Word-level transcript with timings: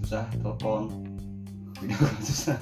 susah 0.00 0.24
telepon 0.40 0.88
video 1.76 1.92
call 2.00 2.16
susah 2.24 2.56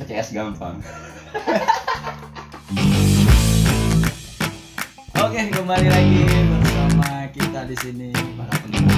PCS 0.00 0.32
gampang 0.32 0.80
Oke, 5.20 5.52
kembali 5.52 5.84
lagi 5.92 6.24
bersama 6.24 7.28
kita 7.28 7.68
di 7.68 7.76
sini 7.76 8.08
para 8.40 8.56
pendengar 8.64 8.96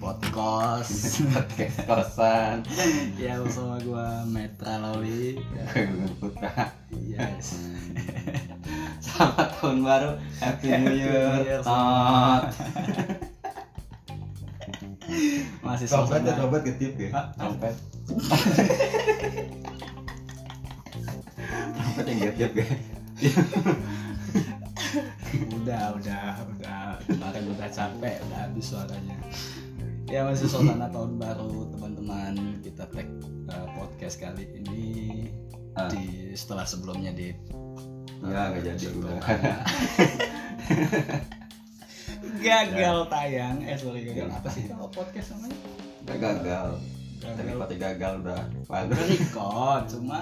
podcast. 0.00 1.20
podcast 1.28 1.76
kosan 1.84 2.64
ya 3.20 3.36
bersama 3.44 3.76
gua 3.84 4.24
Metra 4.24 4.80
Lawi. 4.80 5.36
Putra 6.16 6.72
Yes. 6.96 7.60
selamat 8.98 9.53
tahun 9.64 9.80
baru 9.80 10.10
happy 10.44 10.68
new 10.76 10.92
Year. 10.92 11.64
Tot. 11.64 12.42
Masih 15.64 15.86
Trompet 15.88 16.20
ya, 16.20 16.32
trompet 16.36 16.62
ketip 16.68 16.92
ya? 17.00 17.10
Hah? 17.16 17.26
Trompet. 17.36 17.74
trompet 21.76 22.04
yang 22.04 22.20
getip 22.28 22.52
ya? 22.52 22.66
Udah, 25.56 25.82
udah, 25.96 26.26
udah. 26.44 26.82
Kemarin 27.08 27.44
udah 27.56 27.68
capek, 27.72 28.16
udah 28.28 28.38
habis 28.44 28.64
suaranya. 28.68 29.16
Ya 30.04 30.28
masih 30.28 30.46
suasana 30.46 30.92
tahun 30.92 31.16
baru 31.16 31.72
teman-teman 31.72 32.60
kita 32.60 32.84
tag 32.92 33.08
uh, 33.48 33.66
podcast 33.72 34.20
kali 34.20 34.44
ini 34.60 34.84
Ah. 35.74 35.90
di 35.90 36.30
setelah 36.38 36.62
sebelumnya 36.62 37.10
di 37.10 37.34
Ya, 38.24 38.40
nggak 38.50 38.62
jadi 38.64 38.84
udah. 38.96 39.16
gagal 42.44 42.96
tayang. 43.12 43.56
Eh 43.64 43.76
sorry 43.76 44.00
gagal. 44.08 44.28
Apa 44.32 44.48
sih 44.48 44.64
kalau 44.68 44.88
podcast 44.88 45.36
namanya? 45.36 45.56
Udah 46.04 46.16
gagal. 46.16 46.68
gagal. 47.20 47.36
Daripada 47.36 47.74
gagal 47.76 48.12
udah? 48.24 48.40
Paling 48.68 48.92
record 48.96 49.82
cuma 49.92 50.20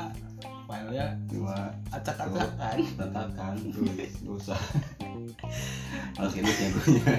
filenya 0.67 1.07
cuma 1.31 1.57
acak-acakan. 1.95 2.77
Tatakan 2.99 3.55
tulis 3.71 4.13
usah. 4.27 4.61
Harus 6.19 6.35
ini 6.39 6.51
yang 6.51 6.73
punya 6.83 7.15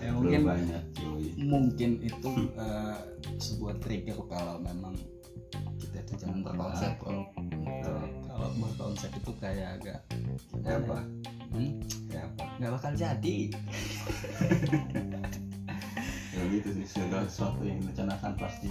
ya 0.00 0.16
belum 0.16 0.32
mungkin 0.32 0.42
banyak 0.48 0.82
cuy. 0.96 1.24
mungkin 1.36 1.90
itu 2.00 2.30
eh, 2.56 2.96
sebuah 3.36 3.74
trigger 3.84 4.16
kalau 4.32 4.56
memang 4.56 4.96
kita 5.76 6.00
itu 6.00 6.24
jangan 6.24 6.40
berkonsep 6.40 6.92
kalau 8.50 8.66
berkonsep 8.66 9.14
itu 9.14 9.30
kayak 9.38 9.78
agak 9.78 9.98
ya 10.66 10.74
apa? 10.82 10.98
Hmm, 11.54 11.70
ya 12.10 12.20
apa? 12.26 12.44
Nggak 12.58 12.70
bakal 12.74 12.92
jadi. 12.98 13.38
Ya 16.30 16.46
gitu 16.46 16.70
sih 16.72 16.86
segala 16.86 17.26
sesuatu 17.26 17.58
yang 17.66 17.82
direncanakan 17.82 18.38
pasti 18.38 18.70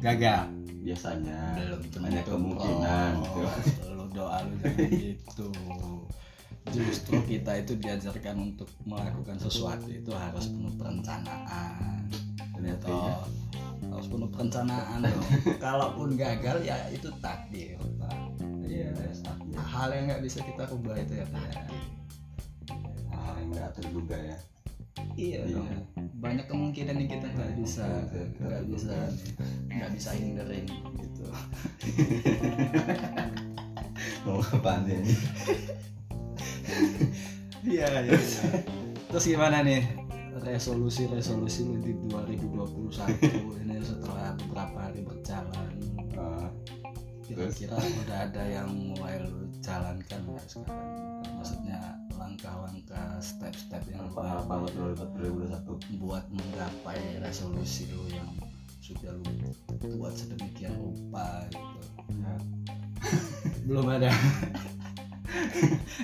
gagal. 0.00 0.48
biasanya 0.80 1.52
belum 1.60 1.80
banyak 2.00 2.24
kemungkinan 2.24 3.12
bro. 3.20 3.44
gitu. 3.44 3.92
Lu 3.92 4.04
doa 4.08 4.40
lu 4.40 4.56
jangan 4.56 4.88
gitu. 5.04 5.48
Justru 6.72 7.16
kita 7.28 7.60
itu 7.60 7.76
diajarkan 7.76 8.36
untuk 8.40 8.72
melakukan 8.88 9.36
sesuatu 9.36 9.84
itu 9.92 10.08
harus 10.16 10.48
penuh 10.48 10.72
perencanaan. 10.80 12.08
Ternyata 12.56 12.88
ya. 12.88 13.16
Harus 13.92 14.08
penuh 14.08 14.28
perencanaan. 14.32 14.98
Dong 15.04 15.28
kalaupun 15.62 16.16
gagal 16.16 16.64
ya 16.64 16.88
itu 16.88 17.12
takdir. 17.20 17.76
Iya 18.78 19.12
sakit 19.12 19.54
hal 19.58 19.88
yang 19.90 20.04
nggak 20.06 20.22
bisa 20.22 20.38
kita 20.40 20.62
rubah 20.66 20.94
itu 20.94 21.12
ya 21.14 21.26
takdir 21.26 21.66
hal 23.10 23.34
yang 23.36 23.48
nggak 23.50 23.70
terduga 23.74 24.16
ya. 24.16 24.36
Iya 25.14 25.38
Iya. 25.46 25.54
dong. 25.54 25.66
Banyak 26.18 26.46
kemungkinan 26.46 26.94
yang 26.98 27.10
kita 27.10 27.26
nggak 27.30 27.52
bisa 27.54 27.86
Iya, 27.86 28.22
kita 28.34 28.44
nggak 28.44 28.64
bisa 28.66 28.94
nggak 29.68 29.90
bisa 29.94 30.10
hindarin 30.14 30.66
gitu. 30.98 31.24
Mau 34.26 34.42
apaan 34.42 34.82
sih 34.84 34.96
ini? 34.98 35.14
Iya 37.68 37.84
iya 38.00 38.14
iya. 38.16 38.18
terus 39.10 39.24
gimana 39.26 39.60
nih? 39.60 39.82
Resolusi-resolusi 40.38 41.66
lu 41.66 41.76
di 41.82 41.92
2021 42.06 43.18
ini 43.60 43.76
setelah 43.82 44.32
beberapa 44.38 44.78
hari 44.78 45.02
berjalan. 45.02 45.70
Ah, 46.14 46.48
kira-kira 47.28 47.76
udah 47.76 48.18
ada 48.24 48.42
yang 48.48 48.72
mulai 48.72 49.20
lu 49.20 49.44
jalankan 49.60 50.20
nggak 50.24 50.48
sekarang? 50.48 51.20
Maksudnya 51.36 51.76
langkah-langkah 52.16 53.20
step-step 53.20 53.84
yang 53.92 54.08
apa 54.16 54.48
apa 54.48 54.64
2021 54.72 56.00
buat 56.00 56.24
menggapai 56.32 57.20
resolusi 57.20 57.92
lu 57.92 58.08
yang 58.08 58.32
sudah 58.80 59.12
lu 59.12 59.52
buat 60.00 60.16
sedemikian 60.16 60.72
rupa 60.80 61.44
gitu. 61.52 61.80
Ya, 62.16 62.32
belum 63.68 63.86
ada. 63.92 64.08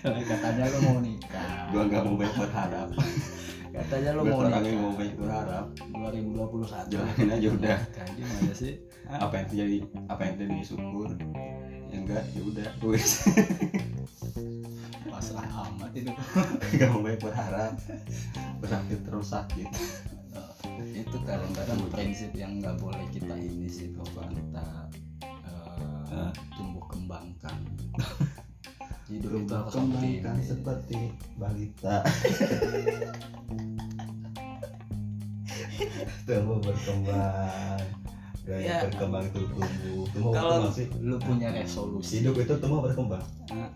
Katanya 0.04 0.68
lu 0.68 0.78
mau 0.84 1.00
nikah. 1.00 1.72
Gua 1.72 1.88
nggak 1.88 2.04
mau 2.04 2.20
berharap 2.20 2.92
katanya 3.84 4.10
lu 4.16 4.22
mau 4.24 4.40
nikah. 4.48 4.72
mau 4.80 4.92
banyak 4.96 5.16
berharap. 5.20 5.66
2021 5.92 6.92
jalanin 6.92 7.28
aja 7.36 7.48
udah. 7.52 7.78
Nikah 7.84 8.06
gimana 8.16 8.52
sih. 8.56 8.74
Hah? 9.04 9.18
apa 9.28 9.34
yang 9.36 9.46
terjadi? 9.52 9.78
Apa 10.08 10.20
yang 10.24 10.34
terjadi? 10.40 10.62
Syukur. 10.64 11.08
Yang 11.92 12.00
enggak 12.08 12.22
ya 12.32 12.40
udah. 12.48 12.68
Wis. 12.88 13.10
Pasrah 15.04 15.46
amat 15.68 15.92
itu 15.92 16.10
nggak 16.80 16.88
mau 16.88 17.00
banyak 17.04 17.20
berharap. 17.20 17.72
Bersakit 18.64 18.98
terus 19.04 19.28
sakit. 19.28 19.68
Itu 20.96 21.16
kadang-kadang 21.28 21.78
prinsip 21.92 22.32
yang 22.32 22.64
nggak 22.64 22.80
boleh 22.80 23.04
kita 23.12 23.36
ini 23.36 23.68
sih 23.68 23.92
kalau 23.92 24.32
kita 24.32 24.66
eh, 25.20 26.08
Hah? 26.08 26.32
tumbuh 26.56 26.84
kembangkan. 26.88 27.60
Hidup 29.04 29.36
itu 29.36 29.52
harus 29.52 29.68
Kembangkan 29.76 30.36
seperti 30.40 31.12
balita 31.36 32.00
tumbuh 36.26 36.58
berkembang. 36.60 37.80
Gaya 38.44 38.60
Ya. 38.60 38.76
berkembang 38.84 39.24
itu 39.24 39.40
tumbuh. 39.48 40.04
Tumbuh 40.12 40.32
kalau 40.36 40.68
sih 40.68 40.86
lu 41.00 41.16
punya 41.16 41.48
resolusi. 41.48 42.20
Hidup 42.20 42.36
itu 42.44 42.54
tumbuh 42.60 42.84
berkembang? 42.84 43.24
Eh, 43.48 43.70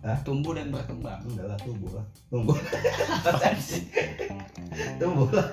Hah? 0.00 0.16
tumbuh 0.22 0.54
dan 0.54 0.70
berkembang. 0.70 1.18
Enggak 1.26 1.46
lah 1.50 1.58
tumbuh 1.58 1.90
lah. 1.92 2.06
Tumbuh. 2.30 2.56
Tumbuh 5.02 5.28
lah. 5.34 5.48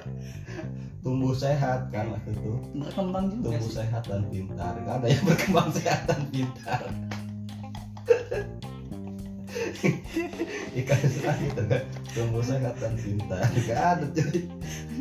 Tumbuh 1.01 1.33
sehat 1.33 1.89
kan 1.89 2.13
waktu 2.13 2.31
itu. 2.35 2.51
Berkembang 2.77 3.25
juga 3.33 3.57
tumbuh 3.57 3.69
sih. 3.71 3.75
sehat 3.81 4.03
dan 4.05 4.21
pintar. 4.29 4.73
Gak 4.85 4.95
ada 5.01 5.07
yang 5.09 5.23
berkembang 5.25 5.69
sehat 5.73 6.01
dan 6.05 6.21
pintar. 6.29 6.81
Ikan 10.77 10.99
suka 11.09 11.31
gitu 11.41 11.61
kan. 11.65 11.83
Tumbuh 12.13 12.43
sehat 12.45 12.75
dan 12.77 12.93
pintar. 12.99 13.43
Gak 13.65 13.81
ada 13.97 14.05
jadi 14.13 14.39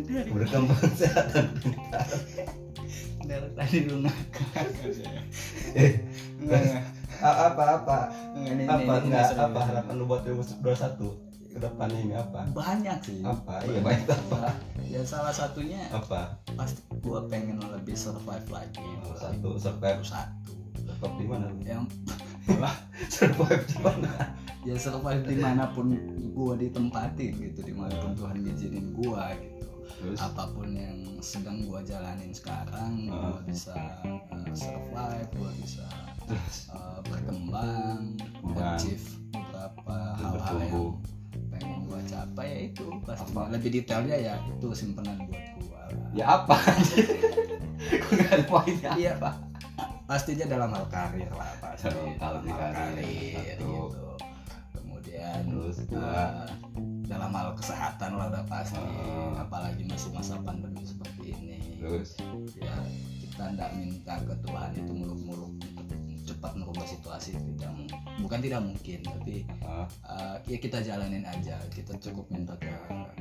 berkembang 0.05 0.93
sehat 0.99 1.27
dan 1.33 1.47
pintar 1.61 2.07
dari 3.27 3.51
tadi 3.59 3.79
lu 3.91 3.97
ngakak. 4.07 4.67
Eh 5.75 5.93
apa 7.21 7.65
apa? 7.83 7.99
Ini- 8.39 8.69
apa 8.69 8.93
enggak 9.03 9.35
apa 9.35 9.61
harapan 9.65 9.95
lu 9.99 10.05
buat 10.07 10.23
2021 10.23 11.27
ke 11.57 11.59
depan 11.59 11.89
ini 11.91 12.15
apa? 12.15 12.45
Banyak 12.53 12.99
sih. 13.03 13.25
Apa? 13.25 13.65
Iya. 13.65 13.81
Baik 13.81 14.05
apa? 14.13 14.53
Ya 14.87 15.03
salah 15.03 15.33
satunya 15.35 15.89
apa? 15.91 16.39
pasti 16.55 16.81
gua 17.03 17.25
pengen 17.27 17.59
lebih 17.61 17.97
survive 17.97 18.47
lagi. 18.53 18.85
Oh, 19.03 19.17
satu 19.17 19.57
survive. 19.59 20.01
Satu. 20.05 20.53
Survive 20.87 21.17
di 21.19 21.27
mana 21.27 21.47
yang 21.67 21.85
survive 23.15 23.65
di 23.67 23.77
mana? 23.83 24.13
Ya 24.63 24.77
survive 24.79 25.25
di 25.27 25.37
mana 25.41 25.65
pun 25.75 25.97
gua 26.37 26.55
ditempatin 26.55 27.33
gitu 27.43 27.61
di 27.65 27.75
mana 27.75 27.97
pun 27.99 28.13
Tuhan 28.15 28.37
ngizinin 28.45 28.93
gua 28.95 29.33
gitu 29.35 29.66
terus? 29.89 30.19
Apa 30.19 30.51
pun 30.51 30.69
yang 30.71 30.99
sedang 31.19 31.65
gua 31.65 31.81
jalanin 31.81 32.31
sekarang 32.31 33.07
gua 33.07 33.33
Ah. 33.33 33.41
bisa 33.43 33.75
uh, 34.05 34.51
survive 34.53 35.31
gua 35.33 35.51
bisa 35.57 35.87
uh, 36.71 36.99
berkembang 37.03 38.15
achieve 38.57 39.07
beberapa 39.31 39.97
hal-hal 40.17 40.57
yang 40.61 40.85
pengen 41.49 41.79
gua 41.85 42.01
capai 42.03 42.47
ya 42.47 42.59
itu 42.69 42.87
pasti 43.03 43.31
Apa? 43.31 43.43
lebih 43.49 43.71
detailnya 43.73 44.17
ya 44.17 44.35
itu 44.43 44.69
simpenan 44.73 45.19
buat 45.25 45.45
gua 45.63 45.83
ya 46.13 46.25
apa? 46.37 46.57
Nggak 48.07 48.31
ada 48.33 48.45
poinnya? 48.45 48.91
Iya 48.95 49.13
pak. 49.17 49.35
Pastinya 50.07 50.47
dalam 50.47 50.71
hal 50.71 50.87
karir 50.87 51.27
lah 51.31 51.51
pasti 51.59 51.91
Dalam 51.91 52.15
hal 52.17 52.35
karir, 52.47 52.95
karir 52.95 53.59
gitu. 53.59 53.75
Kemudian 54.73 55.41
Terus 55.45 55.77
dua. 55.91 56.47
Dalam 57.07 57.31
hal 57.31 57.55
kesehatan 57.55 58.19
lah 58.19 58.27
udah 58.31 58.45
pasti 58.51 58.79
Ah. 58.79 59.47
apalagi 59.47 59.87
masih 59.87 60.11
masa 60.11 60.35
pandemi 60.43 60.83
seperti 60.83 61.33
ini. 61.39 61.59
Terus? 61.79 62.19
Ya 62.59 62.75
kita 63.23 63.55
ndak 63.55 63.71
minta 63.79 64.15
ke 64.27 64.35
Tuhan 64.43 64.71
itu 64.75 64.93
muluk-muluk 64.93 65.53
cepat 66.27 66.59
merubah 66.59 66.83
situasi 66.83 67.39
tidak 67.39 67.71
bukan 68.19 68.43
tidak 68.43 68.59
mungkin 68.59 68.99
tapi 69.07 69.47
Ah, 69.63 69.87
uh, 70.11 70.37
ya 70.51 70.59
kita 70.59 70.83
jalanin 70.83 71.23
aja. 71.23 71.55
Kita 71.71 71.95
cukup 72.03 72.27
minta 72.31 72.59
ke 72.59 72.71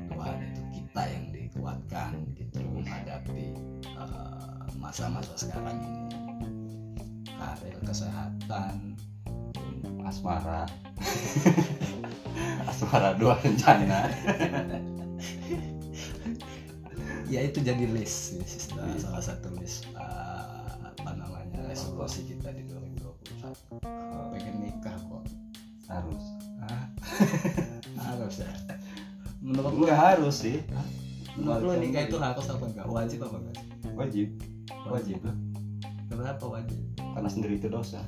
Tuhan 0.09 0.35
itu 0.41 0.61
kita 0.81 1.01
yang 1.05 1.25
dikuatkan 1.29 2.11
gitu 2.33 2.61
menghadapi 2.65 3.53
uh, 3.97 4.65
masa-masa 4.81 5.33
sekarang 5.37 5.77
ini. 5.77 6.03
Karir 7.35 7.77
kesehatan 7.83 8.95
asmara. 10.05 10.65
Asmara 12.69 13.15
dua 13.15 13.39
rencana 13.39 14.09
ya 17.31 17.41
itu 17.41 17.57
jadi 17.61 17.85
list 17.89 18.37
list, 18.37 18.73
uh, 18.77 18.95
salah 19.01 19.23
satu 19.23 19.49
list 19.57 19.89
uh, 19.97 20.77
apa 20.93 21.11
namanya 21.17 21.65
resolusi 21.65 22.21
kita 22.29 22.53
di 22.53 22.63
2021 22.69 23.81
pengen 24.33 24.55
nikah 24.61 24.97
kok. 24.97 25.23
Harus. 25.85 26.23
Hah? 26.65 26.83
harus 28.09 28.35
ya? 28.41 28.51
Menurut 29.41 29.73
enggak 29.85 29.99
harus 29.99 30.35
sih. 30.41 30.57
Menurut 31.37 31.61
lu 31.61 31.73
nikah 31.81 32.09
itu 32.09 32.17
harus 32.17 32.45
apa 32.49 32.65
enggak 32.65 32.87
wajib 32.89 33.19
apa 33.25 33.35
enggak 33.41 33.57
wajib. 33.97 34.27
Wajib. 34.89 35.19
Lah 35.25 35.35
kenapa 36.09 36.45
wajib 36.47 36.94
karena 37.15 37.29
sendiri 37.31 37.55
itu 37.55 37.67
dosa. 37.67 38.03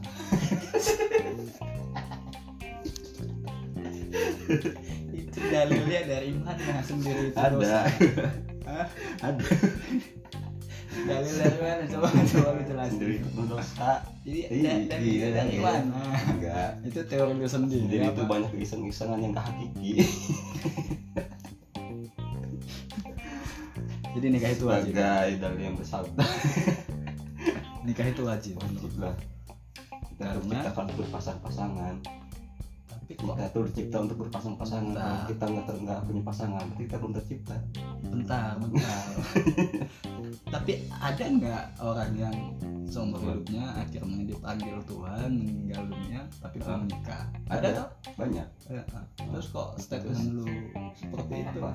Itu 5.11 5.39
dalilnya 5.47 6.01
dari 6.05 6.31
mana 6.35 6.79
sendiri 6.81 7.31
itu 7.31 7.35
dosa? 7.35 7.83
ada 7.87 8.23
Hah? 8.67 8.87
ada. 9.23 9.43
Dalil 10.97 11.33
dari 11.37 11.59
mana? 11.61 11.83
Coba 11.87 12.07
coba 12.11 12.49
lu 12.51 12.61
jelasin. 12.63 12.91
Sendiri 12.95 13.13
itu 13.21 13.41
dosa. 13.47 13.89
Jadi 14.27 14.39
Iya, 14.49 14.71
da- 14.75 14.87
dari 14.91 15.07
iya, 15.07 15.27
dari 15.31 15.51
iya. 15.55 15.61
mana? 15.63 16.01
Enggak. 16.27 16.69
Itu 16.83 16.99
teori 17.07 17.31
lu 17.33 17.47
sendiri 17.47 17.81
sendiri 17.87 18.03
itu 18.07 18.23
banyak 18.25 18.51
iseng-isengan 18.59 19.19
yang 19.21 19.33
hakiki. 19.35 20.03
Jadi 24.17 24.25
nikah 24.33 24.49
itu 24.49 24.65
wajib. 24.65 24.91
Sebagai 24.91 25.37
dalil 25.37 25.61
yang 25.61 25.75
bersabda 25.77 26.25
nikah 27.87 28.05
itu 28.05 28.21
wajib 28.21 28.53
wajib. 28.59 28.91
lah 28.99 29.15
kita 30.11 30.35
diciptakan 30.43 30.83
untuk 30.91 30.97
berpasang-pasangan 31.07 31.95
tapi 33.07 33.15
kok 33.15 33.39
kita 33.39 33.47
tuh 33.55 33.63
dicipta 33.71 33.97
untuk 34.03 34.17
berpasang-pasangan 34.19 34.91
kalau 34.91 35.23
kita 35.31 35.45
nggak 35.47 35.63
ter- 35.63 35.79
nggak 35.79 35.99
punya 36.03 36.21
pasangan 36.27 36.63
berarti 36.67 36.83
kita 36.83 36.95
belum 36.99 37.13
tercipta. 37.15 37.55
Bentar 38.03 38.51
bentar. 38.59 39.03
Tapi 40.59 40.71
ada 40.91 41.23
nggak 41.23 41.63
orang 41.79 42.11
yang 42.19 42.35
seumur 42.83 43.23
hidupnya 43.23 43.63
akhirnya 43.79 44.27
dipanggil 44.27 44.75
Tuhan 44.83 45.29
meninggal 45.39 45.87
dunia 45.87 46.19
tapi 46.43 46.59
belum 46.59 46.83
Ah. 46.83 46.83
nikah 46.83 47.23
ada. 47.47 47.67
Ada. 47.71 47.83
banyak. 48.19 48.47
Ya, 48.67 48.83
ah. 48.91 49.03
terus 49.15 49.55
kok 49.55 49.79
statement 49.79 50.27
lu 50.35 50.43
seperti 50.91 51.47
itu? 51.47 51.59
Apa 51.63 51.71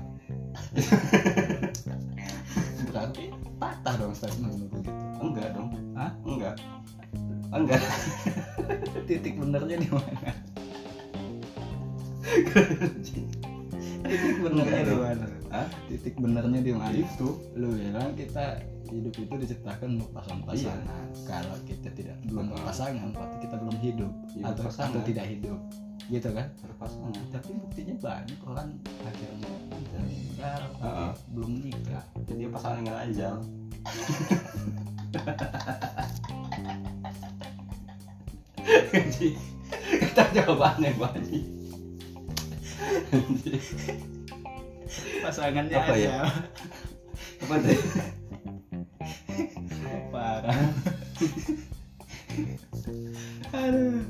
berarti 2.93 3.25
patah 3.57 3.95
dong 3.97 4.13
statement 4.13 4.53
lu 4.61 4.69
begitu? 4.69 4.93
Enggak 5.17 5.57
dong? 5.57 5.73
Enggak 7.53 7.79
enggak. 7.79 7.81
Titik 9.09 9.35
benernya 9.37 9.77
di 9.77 9.89
mana? 9.91 10.31
Titik 14.03 14.37
benernya 14.41 14.83
di 14.83 14.97
mana? 14.97 15.27
Hah? 15.53 15.69
titik 15.85 16.15
benernya 16.17 16.61
di 16.65 16.73
mana? 16.73 16.97
Itu. 16.97 17.29
Lu 17.55 17.77
bilang 17.77 18.17
kita 18.17 18.57
hidup 18.89 19.15
itu 19.17 19.35
diciptakan 19.37 20.01
untuk 20.01 20.11
pasangan-pasangan. 20.13 21.09
Kalau 21.25 21.57
kita 21.65 21.89
tidak 21.93 22.17
belum 22.25 22.49
Ah. 22.49 22.57
berpasangan 22.57 23.09
berarti 23.13 23.37
kita 23.41 23.57
belum 23.57 23.77
hidup 23.81 24.13
Iya, 24.33 24.45
atau 24.49 24.65
atau 24.69 25.01
tidak 25.05 25.27
hidup. 25.29 25.59
Gitu 26.09 26.29
kan? 26.33 26.47
Berpasangan. 26.57 27.13
Tapi 27.31 27.51
buktinya 27.57 27.95
banyak 28.01 28.41
orang 28.45 28.69
akhirnya 29.01 29.51
meninggal 29.71 30.61
tapi 30.77 31.03
Ah. 31.09 31.13
belum 31.33 31.53
nikah. 31.61 32.05
Jadi 32.25 32.43
pasangan 32.49 32.79
nggak 32.81 33.01
ajal 33.13 33.35
kita 40.03 40.23
jawabannya 40.33 40.91
banyak 40.95 41.41
pasangannya 45.23 45.77
Apa 45.77 45.95
ya? 45.97 46.19
apa 47.43 47.55
deh 47.59 47.81
parah 50.09 50.63
aduh 53.53 54.03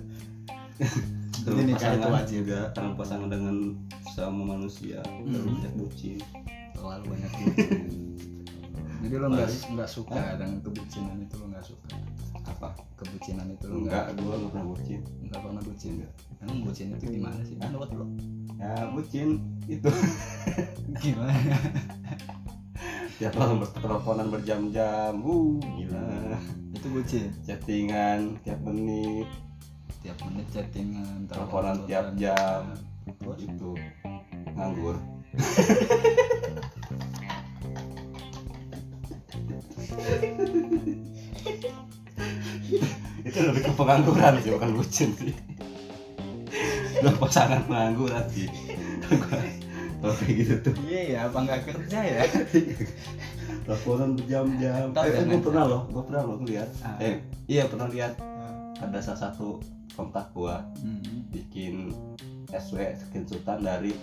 Jadi 1.42 1.60
nikah 1.64 1.90
itu 1.90 2.08
wajib. 2.08 2.34
juga 2.44 2.58
karena 2.70 2.92
pasangan 2.94 3.28
dengan 3.28 3.56
sama 4.12 4.54
manusia 4.54 5.00
Hmm. 5.02 5.32
terlalu 5.32 5.48
banyak 5.56 5.72
bucin 5.74 6.18
terlalu 6.76 7.04
banyak 7.08 7.30
bucin. 7.32 7.70
jadi 9.02 9.14
lo 9.18 9.26
nggak 9.34 9.50
nggak 9.74 9.90
suka 9.90 10.38
dengan 10.38 10.62
kebucinan 10.62 11.16
itu 11.18 11.34
lo 11.42 11.46
nggak 11.50 11.66
suka? 11.66 11.90
Apa? 12.46 12.68
Kebucinan 12.94 13.50
itu 13.50 13.64
lo 13.66 13.82
enggak 13.82 14.14
gua 14.22 14.34
nggak 14.38 14.50
pernah 14.54 14.66
bucin. 14.70 15.00
Nggak 15.26 15.40
pernah 15.42 15.62
bucin? 15.66 15.92
Emang 16.38 16.58
bucin 16.62 16.86
itu 16.94 17.04
gimana 17.10 17.40
sih? 17.42 17.56
Menurut 17.58 17.90
lo? 17.90 18.06
Ya 18.62 18.74
bucin 18.94 19.28
itu. 19.66 19.90
Gimana? 21.02 21.56
Tiap 23.18 23.34
malam 23.38 23.62
berteleponan 23.62 24.26
berjam-jam. 24.30 25.14
Uh 25.18 25.58
gila. 25.58 26.38
Itu 26.70 26.86
bucin? 26.94 27.34
Chattingan 27.42 28.38
tiap 28.46 28.58
menit. 28.62 29.26
Tiap 30.02 30.18
menit 30.30 30.46
chattingan 30.54 31.26
teleponan 31.26 31.82
tiap 31.90 32.14
jam. 32.14 32.70
terus? 33.18 33.38
Itu 33.42 33.74
nganggur 34.54 34.96
itu 43.22 43.38
lebih 43.38 43.62
ke 43.62 43.72
pengangguran 43.72 44.34
sih 44.42 44.50
bukan 44.50 44.70
bucin 44.74 45.10
sih. 45.14 45.34
Udah 47.02 47.14
pasangan 47.18 47.62
pengangguran 47.66 48.24
sih. 48.28 48.48
Kalau 50.02 50.14
kayak 50.18 50.34
gitu 50.34 50.54
tuh. 50.66 50.74
Iya 50.82 51.00
ya 51.06 51.18
apa 51.30 51.38
nggak 51.46 51.60
kerja 51.62 51.98
ya? 52.02 52.22
Teleponan 53.62 54.18
berjam-jam. 54.18 54.90
Eh, 54.90 55.22
gue 55.22 55.40
pernah 55.40 55.64
loh 55.64 55.82
gue 55.86 56.02
pernah 56.02 56.22
loh 56.26 56.36
lihat 56.42 56.68
Ah. 56.82 56.98
eh 56.98 57.22
iya 57.46 57.70
pernah 57.70 57.86
lihat. 57.86 58.18
Ada 58.82 58.98
salah 58.98 59.30
satu 59.30 59.62
kontak 59.94 60.34
gua 60.34 60.58
Hmm. 60.82 61.28
bikin 61.30 61.94
SW 62.50 62.82
screenshotan 62.98 63.62
dari 63.62 63.94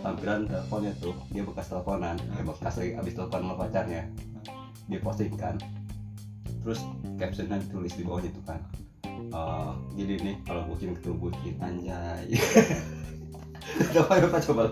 tampilan 0.00 0.48
teleponnya 0.48 0.96
tuh. 0.96 1.12
Dia 1.28 1.44
bekas 1.44 1.68
teleponan. 1.68 2.16
Dia 2.16 2.40
bekas 2.40 2.80
lagi 2.80 2.96
abis 2.96 3.12
telepon 3.12 3.44
sama 3.44 3.54
pacarnya 3.60 4.08
dia 4.88 5.00
posting 5.00 5.32
kan. 5.36 5.56
Terus 6.64 6.80
captionnya 7.20 7.60
ditulis 7.60 7.92
di 7.96 8.02
bawahnya 8.04 8.30
tuh 8.32 8.44
kan. 8.48 8.60
"Eh, 9.08 9.70
jadi 10.00 10.14
nih 10.20 10.34
kalau 10.44 10.64
bucin 10.68 10.96
ketemu 10.96 11.16
bucin 11.18 11.54
anjay. 11.60 12.28
Coba 13.96 14.20
coba 14.20 14.38
coba. 14.44 14.64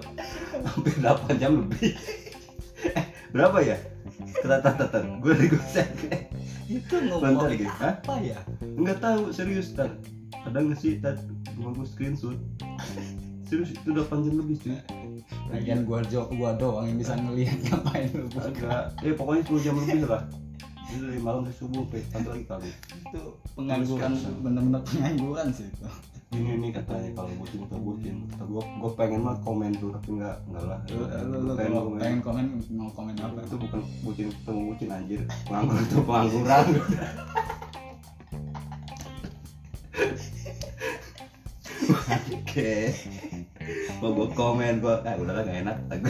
Hampir 0.69 0.95
8 1.00 1.40
jam 1.40 1.64
lebih. 1.64 1.97
Eh, 2.92 3.04
berapa 3.33 3.59
ya? 3.64 3.76
Tetan, 4.45 5.23
gue 5.25 5.33
dari 5.33 5.49
gue 5.49 5.62
itu 6.73 6.95
ngomongin 7.09 7.69
gitu, 7.69 7.75
apa 7.85 8.14
ya? 8.25 8.38
Enggak 8.64 8.99
tahu 9.04 9.28
serius 9.35 9.76
tar. 9.76 9.92
Ada 10.49 10.59
nggak 10.61 10.78
sih 10.81 10.99
tar? 10.99 11.21
Gua 11.59 11.85
screenshot. 11.85 12.38
Serius 13.52 13.76
itu 13.76 13.92
udah 13.92 14.09
panjang 14.09 14.40
lebih 14.40 14.56
cuy. 14.64 14.80
Lagian 15.52 15.85
gua 15.85 16.00
jo 16.09 16.25
gua 16.40 16.56
doang 16.56 16.88
yang 16.88 16.97
bisa 16.97 17.12
ngelihat 17.21 17.61
ngapain 17.68 18.09
lu 18.16 18.25
buka 18.32 18.88
eh 19.04 19.12
pokoknya 19.12 19.44
10 19.44 19.61
jam 19.61 19.76
lebih 19.76 20.09
lah. 20.09 20.25
Ini 20.88 21.04
dari 21.04 21.21
malam 21.21 21.44
sampai 21.44 21.61
subuh 21.61 21.85
sampai 21.85 22.00
pagi 22.09 22.28
lagi 22.32 22.44
kali. 22.49 22.73
itu 22.73 23.21
pengangguran 23.52 24.12
bener-bener 24.40 24.80
pengangguran 24.88 25.52
sih 25.52 25.68
itu 25.68 25.85
Ini 26.32 26.64
nih 26.64 26.73
katanya 26.73 27.12
kalau 27.12 27.28
bucin 27.37 27.61
atau 27.68 27.76
bucin. 27.76 28.25
Kata 28.32 28.44
gua, 28.49 28.64
gua 28.80 28.90
pengen 28.97 29.21
mah 29.21 29.37
komen 29.44 29.76
tuh 29.76 29.92
tapi 30.00 30.09
enggak 30.16 30.37
enggak 30.49 30.64
lah. 30.73 30.80
lu, 30.88 31.37
lu, 31.44 31.52
pengen 31.52 31.76
komen. 31.76 32.00
pengen 32.00 32.21
komen 32.25 32.47
mau 32.73 32.88
komen 32.97 33.21
apa 33.21 33.44
Itu 33.44 33.61
bukan 33.61 33.85
bucin 34.00 34.32
ketemu 34.32 34.61
bucin 34.73 34.88
anjir. 34.88 35.21
Pengangguran 35.44 35.85
itu 35.85 36.00
pengangguran. 36.00 36.66
Oke. 42.32 42.97
Gua 44.02 44.11
gua 44.11 44.28
komen 44.35 44.82
gua, 44.82 44.99
eh 45.06 45.14
udahlah 45.14 45.47
gak 45.47 45.59
enak. 45.62 45.76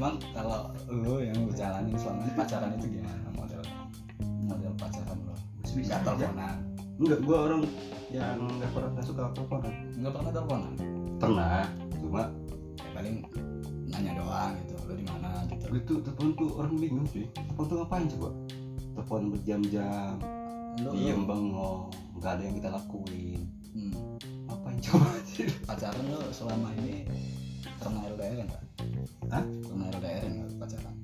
emang 0.00 0.16
kalau 0.32 0.72
lu 0.88 1.20
yang 1.20 1.36
lu 1.44 1.52
jalanin 1.52 1.92
selama 1.96 2.24
ini 2.24 2.32
pacaran 2.32 2.72
itu 2.76 2.86
gimana 2.96 3.28
model 3.36 3.60
model 4.44 4.72
pacaran 4.80 5.18
lo 5.28 5.36
Bisa 5.64 6.00
teleponan 6.00 6.56
Enggak, 7.00 7.20
gua 7.24 7.36
orang 7.48 7.62
yang 8.08 8.36
nggak 8.36 8.70
pernah 8.72 8.90
nggak 8.96 9.04
suka 9.04 9.32
teleponan. 9.36 9.72
nggak 10.00 10.12
pernah 10.16 10.30
teleponan 10.32 10.72
Pernah, 11.20 11.60
cuma 12.00 12.22
ya 12.80 12.88
paling 12.96 13.16
nanya 13.92 14.12
doang 14.16 14.52
gitu 14.60 14.72
lu 14.88 14.92
di 14.96 15.04
mana 15.04 15.28
gitu 15.52 15.64
itu 15.72 15.94
telepon 16.00 16.28
tuh 16.32 16.48
orang 16.56 16.74
bingung 16.80 17.04
cuy. 17.12 17.28
Telepon 17.36 17.64
tuh 17.68 17.76
ngapain 17.84 18.06
coba? 18.16 18.28
Telepon 18.96 19.22
berjam-jam, 19.36 20.14
diem 20.80 21.20
bengong, 21.28 21.92
nggak 22.16 22.32
ada 22.36 22.42
yang 22.42 22.54
kita 22.56 22.68
lakuin. 22.72 23.40
hmm, 23.76 23.92
pacaran 25.68 26.04
lo 26.10 26.20
selama 26.32 26.68
ini 26.82 27.06
pernah 27.80 28.02
LDR 28.06 28.44
enggak? 28.44 28.62
Hah? 29.32 29.44
Pernah 29.44 29.86
LDR 29.96 30.24
enggak 30.28 30.48
pacaran? 30.60 30.94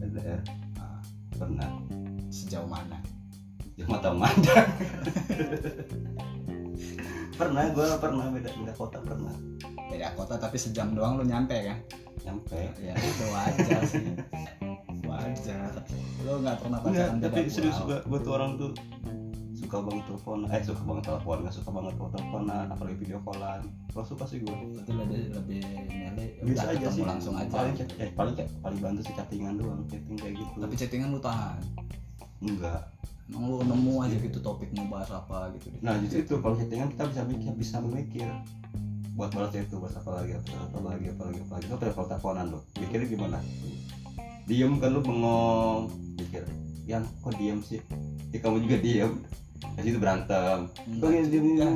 LDR 0.00 0.40
Nah, 0.76 1.00
pernah 1.34 1.70
sejauh 2.30 2.68
mana? 2.68 2.98
ya 3.76 3.84
mata 3.92 4.08
mandang 4.08 4.56
pernah 7.36 7.68
gue 7.68 7.88
pernah 8.00 8.24
beda 8.32 8.48
beda 8.56 8.72
kota 8.72 8.98
pernah 9.04 9.36
Beda 9.86 10.10
kota 10.18 10.34
tapi 10.34 10.58
sejam 10.58 10.98
doang 10.98 11.14
lo 11.14 11.22
nyampe 11.22 11.54
kan? 11.62 11.78
nyampe 12.26 12.58
Ya 12.82 12.90
itu 12.98 13.24
wajar 13.30 13.80
sih. 13.86 14.02
Wajar. 15.06 15.70
Lo 16.26 16.42
nggak 16.42 16.58
pernah 16.58 16.78
pacaran 16.82 17.22
beda 17.22 17.30
tapi 17.30 17.46
serius 17.46 17.78
gue 17.86 17.98
gue 18.02 18.18
tuh 18.18 18.32
orang 18.34 18.58
tuh 18.58 18.74
suka 19.66 19.82
banget 19.82 20.04
telepon 20.06 20.38
eh 20.46 20.62
suka 20.62 20.82
banget 20.86 21.04
telepon 21.10 21.36
nggak 21.42 21.54
suka 21.58 21.70
banget 21.74 21.94
kalau 21.98 22.10
teleponan 22.14 22.66
apalagi 22.70 22.96
video 23.02 23.18
callan. 23.26 23.62
Kalau 23.90 24.06
suka 24.06 24.24
sih 24.30 24.38
gue 24.46 24.54
Itu 24.78 24.92
lebih 24.94 25.22
lebih 25.34 25.60
milih 25.90 26.28
ya 26.38 26.42
bisa 26.46 26.66
aja 26.70 26.86
sih 26.94 27.02
langsung 27.02 27.34
aja. 27.34 27.50
paling 27.50 27.74
chat 27.74 27.90
eh 27.98 28.10
paling 28.14 28.34
chat 28.38 28.46
paling 28.62 28.78
bantu 28.78 29.00
sih 29.02 29.14
chattingan 29.18 29.58
doang 29.58 29.82
chatting 29.90 30.14
kayak 30.14 30.38
gitu. 30.38 30.54
Tapi 30.62 30.74
chattingan 30.78 31.08
lu 31.10 31.18
tahan. 31.18 31.58
enggak. 32.46 32.82
Emang 33.26 33.42
lu 33.50 33.58
nemu 33.66 33.94
aja 34.06 34.16
gitu 34.22 34.38
topik 34.38 34.70
mau 34.78 34.86
bahas 34.86 35.10
apa 35.10 35.50
gitu. 35.58 35.66
nah 35.82 35.98
justru 35.98 36.22
itu 36.22 36.34
kalau 36.38 36.54
chattingan 36.54 36.88
kita 36.94 37.04
bisa 37.10 37.22
mikir 37.26 37.52
bisa 37.58 37.76
memikir. 37.82 38.30
Buat 39.18 39.34
balas 39.34 39.50
itu 39.56 39.74
buat 39.82 39.90
apa 39.96 40.10
lagi 40.22 40.32
apa, 40.38 40.54
apa 40.70 40.78
lagi 40.94 41.06
apa 41.10 41.22
lagi 41.26 41.38
apa 41.42 41.52
lagi. 41.58 41.66
Itu 41.66 41.76
kalau 41.90 42.06
teleponan 42.06 42.46
lo 42.54 42.60
mikirnya 42.78 43.06
gimana? 43.10 43.38
Diem 44.46 44.78
kan 44.78 44.94
lu 44.94 45.02
bengong 45.02 45.90
mikir 46.14 46.46
yang 46.86 47.02
kok 47.18 47.34
diem 47.34 47.58
sih? 47.66 47.82
Ya 48.30 48.38
kamu 48.38 48.62
juga 48.62 48.78
diem 48.78 49.26
di 49.76 49.80
situ 49.84 49.98
berantem. 49.98 50.68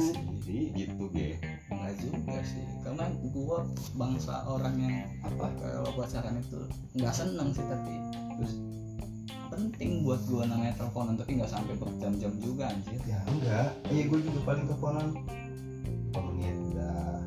Sih. 0.01 0.17
sih 0.41 0.63
gitu 0.75 1.05
ge? 1.15 1.37
Enggak 1.71 1.95
juga 2.01 2.39
sih. 2.43 2.65
Karena 2.83 3.05
gua 3.31 3.59
bangsa 3.95 4.45
orang 4.49 4.75
yang 4.81 4.97
apa 5.23 5.47
kalau 5.61 5.91
pacaran 5.95 6.41
itu 6.41 6.61
nggak 6.97 7.15
seneng 7.15 7.49
sih 7.55 7.65
tapi 7.65 7.95
terus 8.41 8.55
penting 9.51 10.07
buat 10.07 10.21
gua 10.31 10.47
namanya 10.47 10.75
teleponan 10.79 11.15
tapi 11.19 11.31
nggak 11.39 11.51
sampai 11.51 11.75
berjam-jam 11.77 12.33
juga 12.41 12.71
anjir. 12.73 13.01
ya 13.07 13.21
enggak. 13.29 13.69
Iya 13.91 14.03
gue 14.09 14.19
juga 14.25 14.41
paling 14.47 14.65
teleponan. 14.69 15.09
Menit 16.11 16.57
udah 16.75 17.23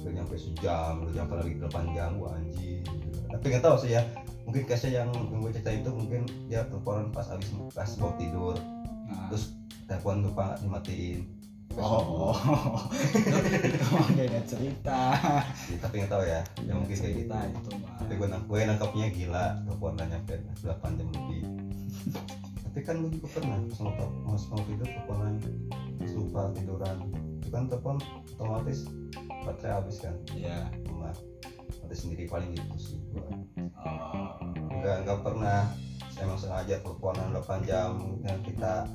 udah 0.00 0.12
nyampe 0.12 0.34
sejam 0.36 1.04
udah 1.04 1.12
nyampe 1.12 1.34
lagi 1.36 1.52
8 1.60 1.96
jam 1.96 2.10
gua 2.20 2.36
anjing 2.36 2.84
tapi 3.34 3.44
nggak 3.50 3.64
tahu 3.66 3.76
sih 3.82 3.90
ya 3.98 4.02
mungkin 4.44 4.62
case 4.68 4.92
yang 4.92 5.08
yang 5.10 5.40
gue 5.40 5.50
cerita 5.56 5.72
itu 5.72 5.90
mungkin 5.90 6.22
dia 6.46 6.68
teleponan 6.68 7.08
pas 7.10 7.26
abis 7.32 7.48
pas 7.72 7.90
mau 7.96 8.12
tidur. 8.20 8.56
Nah, 9.08 9.32
terus 9.32 9.56
telepon 9.84 10.24
lupa 10.24 10.56
dimatiin. 10.60 11.44
Oh, 11.74 12.30
itu 13.50 13.82
mah 13.90 14.06
beda 14.14 14.40
cerita. 14.46 15.00
Ya, 15.66 15.76
tapi 15.82 15.94
nggak 16.02 16.12
tahu 16.12 16.22
ya. 16.22 16.40
Ya 16.62 16.72
mungkin 16.78 16.94
kayak 16.94 17.14
gitu. 17.18 17.34
itu 17.34 17.70
mah. 17.82 17.94
tapi 17.98 18.12
gue 18.14 18.28
gue 18.30 18.58
nangkapnya 18.62 19.06
gila 19.10 19.46
teleponan 19.66 20.06
nyampe 20.06 20.34
8 20.62 20.98
jam 20.98 21.08
lebih. 21.10 21.42
Tapi 22.62 22.78
kan 22.86 22.94
gue 23.02 23.10
juga 23.18 23.28
pernah 23.34 23.58
pas 23.58 23.78
mau 23.82 23.92
mau 24.54 24.62
tidur 24.70 24.86
teleponan 24.86 25.34
lupa 26.14 26.40
tiduran. 26.54 26.96
Itu 27.42 27.48
kan 27.50 27.62
telepon 27.66 27.96
otomatis 28.38 28.86
baterai 29.42 29.74
habis 29.82 29.98
kan? 29.98 30.14
Ya. 30.38 30.70
cuma 30.86 31.10
mati 31.82 31.96
sendiri 31.98 32.24
paling 32.30 32.54
gitu 32.54 32.78
sih 32.78 32.98
gua. 33.10 33.26
Oh, 33.82 34.38
enggak 34.78 34.96
enggak 35.04 35.18
pernah. 35.26 35.60
Emang 36.22 36.38
sengaja 36.38 36.78
teleponan 36.78 37.34
8 37.34 37.66
jam 37.66 37.98
yang 38.22 38.38
kita 38.46 38.86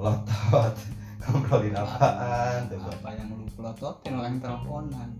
lotot. 0.00 0.74
Ngobrolin 1.20 1.76
apaan? 1.76 2.60
Coba. 2.72 2.90
Apa 2.96 3.08
yang 3.12 3.28
lu 3.36 3.46
pelototin 3.52 4.12
orang 4.16 4.40
teleponan? 4.40 5.10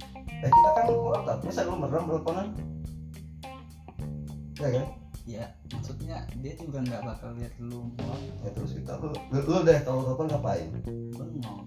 eh 0.41 0.49
kita 0.49 0.71
kan 0.73 0.85
lotot 0.89 1.39
masa 1.45 1.61
lu 1.69 1.75
merem 1.77 2.05
teleponan? 2.09 2.47
Ya 4.57 4.69
kan? 4.73 4.87
Ya, 5.29 5.45
maksudnya 5.71 6.17
dia 6.41 6.53
juga 6.57 6.81
nggak 6.81 7.03
bakal 7.05 7.31
lihat 7.37 7.55
lu 7.61 7.93
melotot. 8.01 8.41
ya 8.41 8.51
terus 8.57 8.73
kita 8.73 8.93
lu 8.99 9.13
lu, 9.13 9.39
lu 9.45 9.59
deh 9.69 9.79
kalau 9.85 10.01
telepon 10.09 10.27
ngapain? 10.33 10.69
Bengong. 11.13 11.61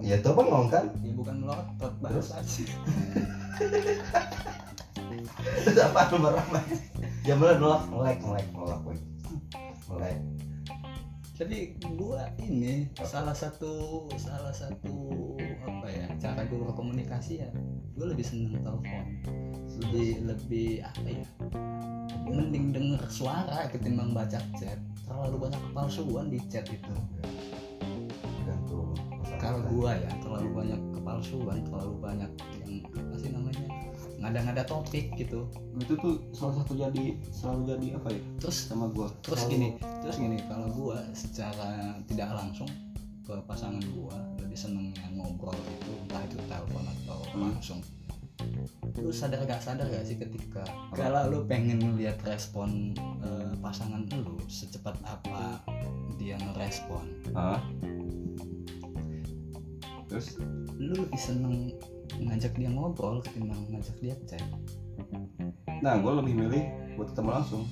ya 0.00 0.16
tuh 0.22 0.32
bengong 0.38 0.70
kan? 0.70 0.86
Ya 1.02 1.12
bukan 1.18 1.36
melotot, 1.42 1.92
Terus? 1.98 2.26
sih. 2.46 2.66
terus 5.62 5.78
apa 5.78 6.10
lu 6.10 6.18
merem 6.22 6.46
ya 7.22 7.34
mulai 7.38 7.56
nolak 7.58 7.82
melek 7.90 8.18
melek 8.24 8.46
gue 8.50 8.66
melek 8.66 9.00
Jadi 11.42 11.74
gua 11.98 12.30
ini 12.38 12.86
salah 13.02 13.34
satu 13.34 14.06
salah 14.14 14.54
satu 14.54 15.34
apa 15.66 15.90
ya 15.90 16.06
cara 16.22 16.46
gue 16.46 16.54
berkomunikasi 16.54 17.42
ya 17.42 17.50
gue 17.98 18.06
lebih 18.06 18.22
seneng 18.22 18.62
telepon. 18.62 19.04
Lebih 19.82 20.22
lebih 20.22 20.86
apa 20.86 21.08
ya 21.10 21.26
mending 22.30 22.70
denger 22.70 23.02
suara 23.10 23.66
ketimbang 23.74 24.14
baca 24.14 24.38
chat. 24.54 24.78
Terlalu 25.02 25.50
banyak 25.50 25.60
kepalsuan 25.66 26.30
di 26.30 26.38
chat 26.46 26.62
itu. 26.70 26.94
Gantung 28.46 28.94
kalau 29.42 29.66
gua 29.66 29.98
ya 29.98 30.14
terlalu 30.22 30.48
banyak 30.54 30.80
kepalsuan 30.94 31.58
terlalu 31.66 31.94
banyak 31.98 32.30
ngada-ngada 34.22 34.62
topik 34.62 35.10
gitu. 35.12 35.50
Itu 35.76 35.94
tuh 35.96 36.14
salah 36.30 36.54
satu 36.56 36.72
jadi 36.72 37.04
selalu 37.28 37.60
jadi 37.68 37.86
apa 37.96 38.08
ya? 38.08 38.20
Terus 38.38 38.56
sama 38.64 38.86
gua. 38.88 39.10
terus 39.20 39.42
Selalu- 39.42 39.52
gini 39.52 39.68
terus 40.00 40.16
gini 40.16 40.38
kalau 40.42 40.66
gua 40.70 40.98
secara 41.12 41.70
tidak 42.06 42.30
langsung 42.32 42.70
ke 43.20 43.34
pasangan 43.44 43.82
gua 43.92 44.14
lebih 44.36 44.54
seneng 44.54 44.90
yang 44.92 45.14
ngobrol 45.16 45.54
itu 45.54 45.90
entah 46.00 46.22
itu 46.22 46.38
telepon 46.40 46.84
atau 46.84 47.18
Hmm. 47.30 47.50
langsung. 47.50 47.82
Lu 48.94 49.08
sadar 49.08 49.42
gak 49.42 49.58
sadar 49.58 49.86
gak 49.86 50.02
sih 50.02 50.14
ketika 50.16 50.62
kalau 50.92 51.26
lu 51.26 51.38
pengen 51.44 51.78
ngeliat 51.78 52.18
respon 52.22 52.90
eh, 53.22 53.52
pasangan 53.56 54.02
lu 54.12 54.38
secepat 54.46 54.98
apa 55.02 55.62
dia 56.16 56.34
ngerespon? 56.36 57.06
Hah? 57.32 57.58
terus? 60.04 60.36
Lu 60.76 60.92
lebih 60.98 61.16
seneng 61.16 61.72
ngajak 62.18 62.52
dia 62.56 62.68
ngobrol 62.68 63.22
ketimbang 63.22 63.62
ngajak 63.70 63.96
dia 64.00 64.14
chat. 64.26 64.44
Nah 65.80 65.98
gue 65.98 66.12
lebih 66.20 66.34
milih 66.36 66.64
buat 66.96 67.08
ketemu 67.14 67.30
langsung. 67.32 67.64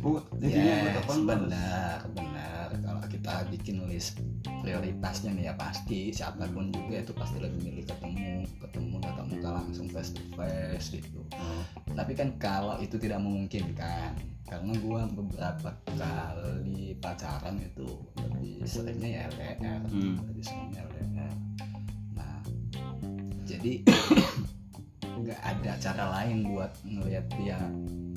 Gue 0.00 0.20
intinya 0.36 0.74
Yes, 0.74 0.84
telepon 0.92 1.18
benar 1.24 1.98
benar. 2.12 2.68
Kalau 2.74 3.00
kita 3.08 3.32
bikin 3.48 3.76
list 3.88 4.20
prioritasnya 4.60 5.32
nih 5.32 5.44
ya 5.48 5.54
pasti 5.54 6.10
siapa 6.10 6.44
pun 6.50 6.68
juga 6.68 7.00
itu 7.00 7.12
pasti 7.12 7.36
lebih 7.40 7.60
milih 7.62 7.84
ketemu 7.84 8.44
ketemu 8.60 8.94
tatap 9.00 9.26
muka 9.28 9.50
langsung 9.54 9.86
face 9.88 10.12
to 10.12 10.22
face 10.34 10.88
gitu. 10.92 11.20
Hmm. 11.32 11.62
tapi 11.94 12.12
kan 12.12 12.32
kalau 12.40 12.80
itu 12.80 12.96
tidak 12.96 13.20
memungkinkan 13.20 14.16
karena 14.44 14.72
gua 14.80 15.04
beberapa 15.08 15.70
kali 15.94 16.96
pacaran 16.98 17.60
itu 17.60 17.86
lebih 18.18 18.64
seringnya 18.64 19.08
ya 19.08 19.20
LDR 19.30 19.82
Hmm. 19.88 20.16
lebih 20.32 20.42
seringnya 20.42 20.80
LDR 20.84 21.08
jadi 23.64 23.80
nggak 25.24 25.40
ada 25.40 25.72
cara 25.80 26.04
lain 26.20 26.52
buat 26.52 26.68
ngelihat 26.84 27.24
dia 27.40 27.56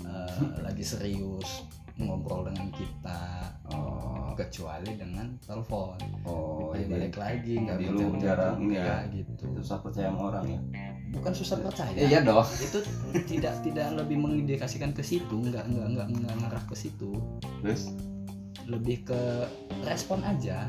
eh, 0.04 0.44
lagi 0.60 0.84
serius 0.84 1.64
ngobrol 1.96 2.52
dengan 2.52 2.68
kita 2.76 3.48
oh. 3.72 4.36
kecuali 4.36 5.00
dengan 5.00 5.34
telepon. 5.40 5.98
Oh 6.28 6.76
jadi 6.76 6.86
balik 6.92 7.16
lagi 7.16 7.64
nggak 7.64 7.80
lu 7.80 7.96
bincang-bincang 7.96 8.22
jarang 8.22 8.58
ya? 8.70 9.08
gitu. 9.10 9.50
Susah 9.64 9.80
percaya 9.80 10.12
sama 10.12 10.36
orang 10.36 10.46
ya? 10.52 10.60
Bukan 11.16 11.32
susah 11.34 11.58
percaya. 11.64 11.96
Iya 11.96 12.20
dong. 12.22 12.46
Itu 12.68 12.84
tidak 13.26 13.56
tidak 13.64 13.88
lebih 13.98 14.20
mengindikasikan 14.20 14.92
ke 14.92 15.02
situ 15.02 15.32
nggak 15.48 15.64
nggak 15.64 15.88
nggak 15.96 16.08
nggak 16.12 16.36
ngarah 16.44 16.64
ke 16.68 16.76
situ. 16.76 17.18
Terus? 17.64 17.96
Lebih 18.68 19.08
ke 19.08 19.22
respon 19.88 20.22
aja. 20.28 20.68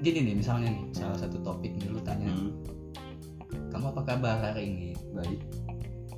Gini 0.00 0.32
nih 0.32 0.38
misalnya 0.38 0.70
nih 0.70 0.86
salah 0.94 1.18
satu 1.18 1.42
topik 1.44 1.76
nih 1.76 1.92
lu 1.92 2.00
tanya. 2.00 2.30
Hmm, 2.30 2.56
kamu 3.84 4.00
apa 4.00 4.16
kabar 4.16 4.36
hari 4.40 4.72
ini 4.72 4.88
baik? 5.12 5.44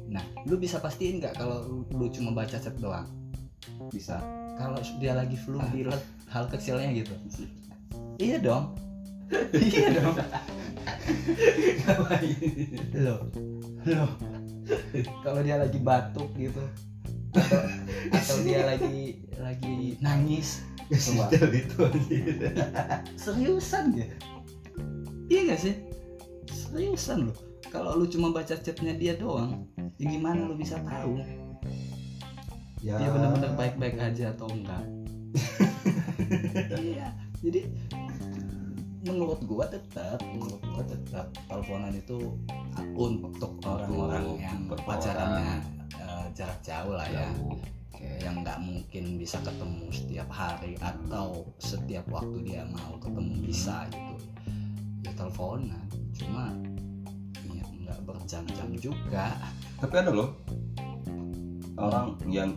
Nah 0.06 0.22
lu 0.46 0.54
bisa 0.54 0.78
pastiin 0.78 1.18
nggak 1.18 1.34
kalau 1.34 1.66
lu, 1.90 2.06
cuma 2.14 2.30
baca 2.30 2.62
chat 2.62 2.70
doang? 2.78 3.10
Bisa. 3.90 4.22
Kalau 4.54 4.78
dia 5.02 5.18
lagi 5.18 5.34
flu 5.34 5.58
di 5.74 5.82
le- 5.82 6.06
hal 6.30 6.46
kecilnya 6.46 6.94
gitu. 6.94 7.10
Iya 8.22 8.38
dong. 8.38 8.70
Iya 9.50 9.98
dong. 9.98 10.14
Lo 13.02 13.16
lo 13.82 14.06
kalau 15.26 15.42
dia 15.42 15.58
lagi 15.58 15.82
batuk 15.82 16.30
gitu. 16.38 16.62
Atau, 17.34 17.66
atau 18.14 18.36
dia 18.46 18.62
lagi 18.62 19.26
lagi 19.42 19.98
nangis. 19.98 20.62
Coba. 20.86 21.34
Detail 21.34 21.50
itu 21.50 21.76
anjir. 21.82 22.26
seriusan 23.18 23.90
dia 23.90 24.06
iya 25.26 25.50
gak 25.50 25.58
sih? 25.66 25.74
Seriusan 26.46 27.26
lo 27.26 27.45
kalau 27.76 28.00
lu 28.00 28.06
cuma 28.08 28.32
baca 28.32 28.56
chatnya 28.56 28.96
dia 28.96 29.12
doang 29.20 29.68
ya 30.00 30.04
gimana 30.08 30.48
lu 30.48 30.56
bisa 30.56 30.80
tahu? 30.80 31.20
Ya. 32.84 33.00
Dia 33.00 33.08
benar-benar 33.10 33.52
baik-baik 33.56 33.96
aja 34.00 34.32
atau 34.32 34.48
enggak? 34.48 34.84
Iya. 36.56 37.12
Jadi 37.44 37.68
menurut 39.06 39.38
gua 39.46 39.68
tetap 39.68 40.18
menurut 40.24 40.58
gua 40.72 40.82
tetap 40.82 41.30
teleponan 41.46 41.94
itu 41.94 42.34
untuk 42.96 43.60
orang-orang 43.62 44.40
yang 44.40 44.66
pacarannya 44.66 45.62
eh, 45.94 46.26
jarak 46.34 46.58
jauh 46.64 46.96
lah 46.96 47.06
ya. 47.06 47.28
Jauh. 47.30 47.54
Kayak 47.96 48.18
yang 48.24 48.36
nggak 48.44 48.58
mungkin 48.60 49.04
bisa 49.20 49.38
ketemu 49.40 49.86
setiap 49.92 50.28
hari 50.28 50.74
atau 50.80 51.48
setiap 51.62 52.04
waktu 52.12 52.42
dia 52.44 52.64
mau 52.68 52.98
ketemu 52.98 53.34
bisa 53.46 53.86
gitu. 53.92 54.16
Ya 55.06 55.12
teleponan. 55.14 55.86
Cuma 56.16 56.52
nggak 57.86 57.98
berjam-jam 58.02 58.68
juga. 58.76 59.38
Tapi 59.78 59.94
ada 59.94 60.10
loh 60.10 60.34
orang 61.76 62.16
yang 62.26 62.50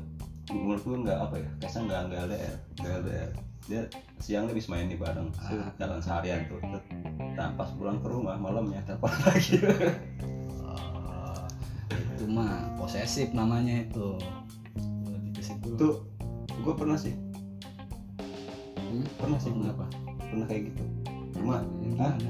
menurut 0.50 0.82
gue 0.82 0.98
nggak 1.06 1.20
apa 1.20 1.36
ya 1.38 1.50
kayaknya 1.60 1.82
nggak 1.86 2.02
nggak 2.08 2.20
LDR 2.26 2.56
nggak 2.74 2.94
LDR 3.04 3.30
dia 3.70 3.82
siangnya 4.18 4.54
bisa 4.56 4.72
main 4.74 4.90
di 4.90 4.98
bareng 4.98 5.30
Ah. 5.38 5.70
jalan 5.78 6.00
seharian 6.02 6.42
tuh 6.50 6.58
nah 7.38 7.54
pas 7.54 7.70
pulang 7.76 8.02
ke 8.02 8.08
rumah 8.10 8.34
malamnya 8.34 8.82
telepon 8.82 9.12
lagi. 9.30 9.60
Eh, 9.60 11.46
itu 12.18 12.26
mah 12.28 12.74
posesif 12.76 13.30
namanya 13.32 13.86
itu. 13.86 14.18
Lebih 15.06 15.32
ke 15.38 15.42
situ. 15.44 15.70
Tuh 15.78 15.96
gue 16.50 16.74
pernah 16.74 16.98
sih. 16.98 17.14
Hmm? 18.76 19.06
pernah 19.22 19.38
sih 19.38 19.52
kenapa? 19.54 19.86
pernah 20.20 20.46
kayak 20.50 20.74
gitu. 20.74 20.84
Cuma 21.38 21.62
gimana 21.80 22.30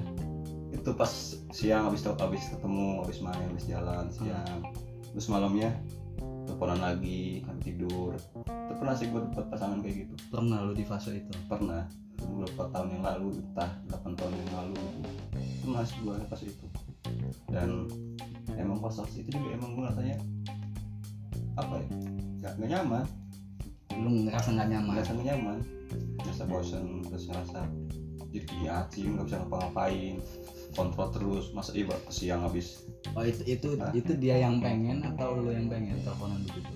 itu 0.79 0.95
pas 0.95 1.11
siang 1.51 1.91
habis 1.91 2.07
habis 2.07 2.43
ketemu 2.47 3.03
habis 3.03 3.19
main 3.19 3.51
habis 3.51 3.67
jalan 3.67 4.07
siang. 4.07 4.63
Terus 5.11 5.27
malamnya 5.27 5.75
teleponan 6.47 6.79
lagi 6.79 7.43
habis 7.43 7.63
tidur. 7.67 8.15
Itu 8.47 8.73
pernah 8.79 8.95
sih 8.95 9.11
gue 9.11 9.19
dapet 9.19 9.45
pasangan 9.51 9.83
kayak 9.83 10.07
gitu? 10.07 10.13
Pernah 10.31 10.57
lu 10.63 10.73
di 10.73 10.85
fase 10.87 11.19
itu? 11.19 11.31
Pernah. 11.51 11.83
Beberapa 12.19 12.67
tahun 12.75 12.99
yang 12.99 13.03
lalu 13.03 13.27
entah 13.39 13.71
8 13.91 14.19
tahun 14.19 14.33
yang 14.35 14.51
lalu. 14.55 14.75
Gitu. 14.75 15.11
pernah 15.59 15.83
sih 15.83 15.97
gue 15.99 16.15
pas 16.27 16.41
itu. 16.41 16.65
Dan 17.51 17.69
emang 18.55 18.79
pas 18.79 18.95
saat 18.95 19.11
itu 19.15 19.29
juga 19.29 19.49
emang 19.55 19.75
gue 19.75 19.83
rasanya 19.83 20.17
apa 21.59 21.75
ya 22.39 22.55
nggak 22.55 22.71
nyaman. 22.71 23.03
Lu 23.99 24.09
ngerasa 24.27 24.47
nggak 24.55 24.69
nyaman? 24.71 24.91
Ngerasa 24.95 25.11
nggak 25.15 25.27
nyaman. 25.27 25.57
Ngerasa 26.23 26.43
bosan 26.47 26.83
terus 27.07 27.27
ngerasa 27.27 27.59
jadi 28.29 28.85
acing 28.85 29.17
nggak 29.17 29.25
bisa 29.25 29.37
ngapa-ngapain 29.41 30.15
kontrol 30.79 31.11
terus. 31.11 31.51
Masa 31.51 31.75
iya 31.75 31.91
siang 32.07 32.47
habis. 32.47 32.87
Oh 33.11 33.23
itu 33.27 33.43
itu 33.43 33.75
Hah? 33.75 33.91
itu 33.91 34.15
dia 34.15 34.39
yang 34.39 34.63
pengen 34.63 35.03
atau 35.03 35.35
lu 35.35 35.51
yang 35.51 35.67
pengen 35.67 35.99
teleponan 36.07 36.39
begitu? 36.47 36.71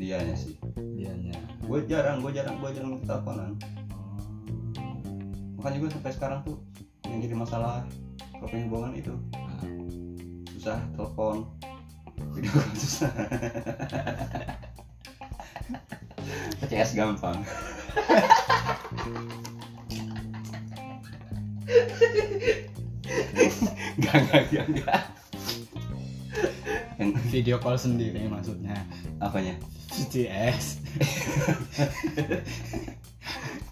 Dianya 0.00 0.36
sih. 0.36 0.56
Dianya. 0.96 1.36
Gue 1.68 1.84
jarang 1.84 2.24
gue 2.24 2.32
jarang 2.32 2.56
gue 2.64 2.70
jarang 2.72 2.96
teleponan. 3.04 3.52
Oh. 3.92 4.16
makanya 5.60 5.76
gue 5.84 5.90
sampai 5.92 6.12
sekarang 6.16 6.40
tuh 6.48 6.56
yang 7.08 7.20
jadi 7.20 7.36
masalah 7.36 7.84
punya 8.40 8.64
hubungan 8.68 8.92
itu. 8.96 9.12
Nah, 9.36 9.64
susah 10.56 10.80
telepon. 10.96 11.44
Video 12.32 12.52
susah. 12.72 13.12
CS 16.76 16.92
gampang 16.92 17.40
Enggak, 23.96 24.16
enggak, 24.22 24.64
enggak, 24.66 25.02
video 27.30 27.56
call 27.58 27.76
sendiri 27.76 28.26
maksudnya 28.26 28.82
apanya? 29.18 29.54
VCS 29.92 30.80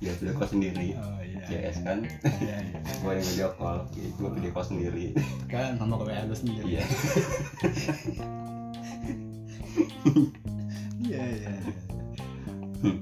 Ya 0.01 0.13
video 0.21 0.35
call 0.37 0.49
sendiri. 0.49 0.93
oh 0.97 1.21
iya 1.21 1.41
CS 1.45 1.85
kan, 1.85 2.05
iya, 2.41 2.57
iya. 2.61 2.79
gue 2.81 3.13
yang 3.13 3.27
video 3.27 3.49
call, 3.57 3.79
gue 3.93 4.31
video 4.33 4.51
call 4.53 4.65
sendiri. 4.65 5.13
kan 5.49 5.77
sama 5.77 6.01
ke 6.01 6.05
WA 6.09 6.25
lu 6.25 6.37
sendiri 6.37 6.65
Iya. 6.77 6.85
iya 11.05 11.23
iya 11.25 11.51
iya. 11.53 11.73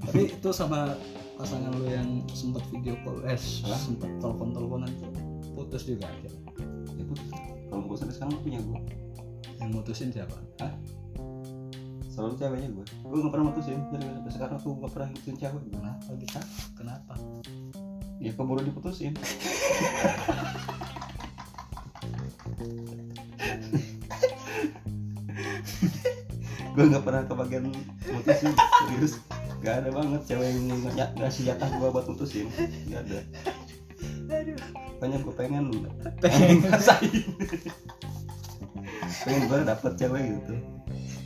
tapi 0.02 0.30
itu 0.30 0.48
sama 0.50 0.94
pasangan 1.34 1.70
lu 1.74 1.86
yang 1.90 2.08
sempat 2.30 2.62
video 2.70 2.94
call 3.02 3.18
eh 3.26 3.38
sempat 3.38 4.10
telepon 4.18 4.54
teleponan 4.54 4.90
itu 4.90 5.06
putus 5.62 5.86
juga 5.86 6.10
akhirnya. 6.10 6.42
Ya 6.98 7.04
putus. 7.06 7.28
Kalau 7.70 7.82
gue 7.86 7.96
sampai 7.96 8.14
sekarang 8.18 8.34
punya 8.42 8.60
gue, 8.60 8.80
yang 9.62 9.70
mutusin 9.70 10.10
siapa? 10.10 10.36
Selalu 12.10 12.34
ceweknya 12.36 12.68
gue. 12.74 12.84
Gue 13.06 13.18
nggak 13.22 13.32
pernah 13.32 13.46
mutusin, 13.48 13.80
jadi 13.88 14.04
sampai 14.10 14.32
sekarang 14.34 14.56
tuh 14.58 14.74
nggak 14.76 14.92
pernah 14.92 15.08
mutusin 15.14 15.36
cewek. 15.38 15.62
kenapa? 15.70 16.10
Gitu 16.18 16.38
kenapa? 16.76 17.14
Ya 18.18 18.30
keburu 18.34 18.60
diputusin. 18.66 19.14
gue 26.72 26.84
nggak 26.88 27.04
pernah 27.04 27.22
kebagian 27.24 27.70
mutusin. 28.10 28.52
Serius. 28.90 29.14
Gak 29.62 29.86
ada 29.86 29.94
banget 29.94 30.26
cewek 30.26 30.42
yang 30.42 30.58
ng- 30.74 31.14
ngasih 31.22 31.54
jatah 31.54 31.70
gue 31.70 31.86
buat 31.86 32.02
mutusin. 32.10 32.50
Gak 32.90 33.06
ada 33.06 33.22
Makanya 35.02 35.18
gue 35.18 35.34
pengen. 35.34 35.64
Pengen. 36.22 36.62
Ngerasain 36.62 37.10
Pengen 39.26 39.42
gue 39.50 39.58
dapet 39.66 39.92
cewek 39.98 40.22
gitu. 40.30 40.54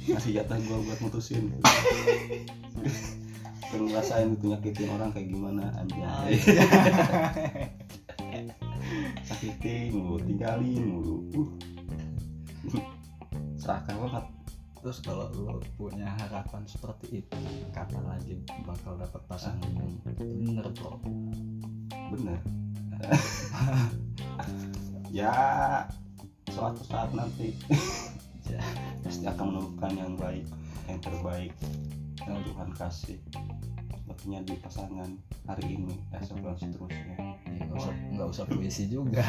Ngasih 0.08 0.32
jatah 0.40 0.56
gue 0.56 0.78
buat 0.80 0.96
mutusin. 1.04 1.52
Pengen 3.68 3.92
ngerasain 3.92 4.32
gitu 4.32 4.48
nyakitin 4.48 4.88
orang 4.96 5.12
kayak 5.12 5.28
gimana 5.28 5.76
anjay. 5.76 6.40
Sakitin 9.28 9.92
mulu, 9.92 10.24
tinggalin 10.24 10.80
mulu. 10.80 11.16
Uh. 11.36 11.48
Serakah 13.60 13.92
banget. 13.92 14.24
Terus 14.80 15.04
kalau 15.04 15.28
lu 15.36 15.60
punya 15.76 16.16
harapan 16.16 16.64
seperti 16.64 17.20
itu 17.20 17.40
kapan 17.76 18.08
lagi 18.08 18.40
bakal 18.64 18.96
dapat 18.96 19.20
pasangan 19.28 19.68
yang 19.76 20.00
bener 20.16 20.64
bro? 20.72 20.96
Bener 22.16 22.40
ya 25.18 25.32
suatu 26.50 26.82
saat 26.86 27.10
nanti. 27.14 27.54
Ya. 28.46 28.62
pasti 29.02 29.26
akan 29.26 29.50
menemukan 29.50 29.90
yang 29.98 30.14
baik 30.14 30.46
yang 30.86 31.02
terbaik 31.02 31.50
yang 32.22 32.38
Tuhan 32.46 32.70
kasih. 32.78 33.18
Sepertinya 33.90 34.38
di 34.46 34.54
pasangan 34.62 35.10
hari 35.50 35.74
ini 35.74 35.98
esok 36.14 36.38
dan 36.46 36.54
seterusnya. 36.54 37.18
Ya, 37.46 37.62
nggak 37.66 37.78
usah 37.78 37.94
nggak 38.14 38.28
usah 38.30 38.44
puisi 38.46 38.86
juga. 38.86 39.26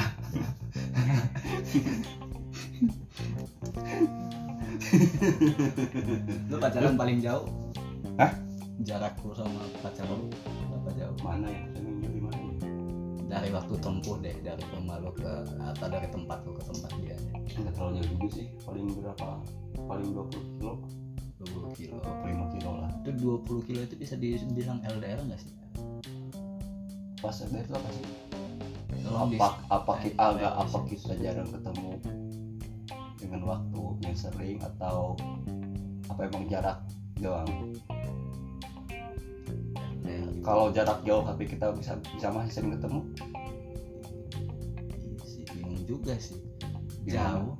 Lu 6.47 6.55
pacaran 6.61 6.93
paling 6.93 7.17
jauh? 7.21 7.49
Hah? 8.21 8.33
jarak 8.85 9.17
lu 9.25 9.33
sama 9.33 9.65
pacar 9.81 10.05
lu 10.05 10.29
berapa 10.69 10.89
jauh? 10.93 11.17
Mana 11.25 11.49
ya 11.49 11.65
dari 13.27 13.51
waktu 13.51 13.75
tempuh 13.83 14.15
deh 14.23 14.35
dari 14.39 14.63
rumah 14.71 15.03
lu 15.03 15.11
ke 15.11 15.43
atau 15.59 15.87
dari 15.91 16.07
tempat 16.07 16.39
lu 16.47 16.55
ke 16.55 16.63
tempat 16.63 16.91
dia. 17.03 17.15
Nggak 17.59 17.73
terlalu 17.75 17.91
jauh 17.99 18.09
juga 18.15 18.27
sih 18.31 18.47
paling 18.63 18.87
berapa? 18.95 19.27
Paling 19.83 20.09
20 20.15 20.31
kilo. 20.31 20.73
20 21.43 21.79
kilo. 21.79 21.95
25 21.99 22.53
kilo 22.55 22.71
lah. 22.79 22.91
Itu 23.03 23.11
20 23.43 23.67
kilo 23.67 23.79
itu 23.83 23.95
bisa 23.99 24.15
dibilang 24.15 24.79
LDR 24.87 25.19
nggak 25.27 25.39
sih? 25.43 25.53
Pas 27.19 27.35
ada 27.43 27.57
itu 27.59 27.73
apa 27.75 27.89
sih? 27.91 28.05
Apa 29.07 29.47
apa 29.71 29.93
kita 30.03 30.19
agak 30.19 30.53
apa 30.55 30.77
kita 30.87 31.13
jarang 31.19 31.49
ketemu 31.51 31.91
dengan 33.19 33.41
waktu 33.43 33.83
yang 34.03 34.15
sering 34.15 34.57
atau 34.63 35.19
apa 36.07 36.21
emang 36.31 36.47
jarak 36.47 36.79
doang? 37.19 37.47
LDR 37.47 37.96
kalau 40.47 40.71
jarak 40.71 41.03
jauh 41.03 41.27
tapi 41.27 41.43
kita 41.43 41.75
bisa 41.75 41.99
bisa 41.99 42.31
masih 42.31 42.51
sering 42.55 42.71
ketemu. 42.79 42.99
Iya 45.03 45.19
sih, 45.27 45.43
bingung 45.51 45.83
juga 45.83 46.15
sih. 46.15 46.39
Gimana? 47.03 47.11
jauh. 47.11 47.53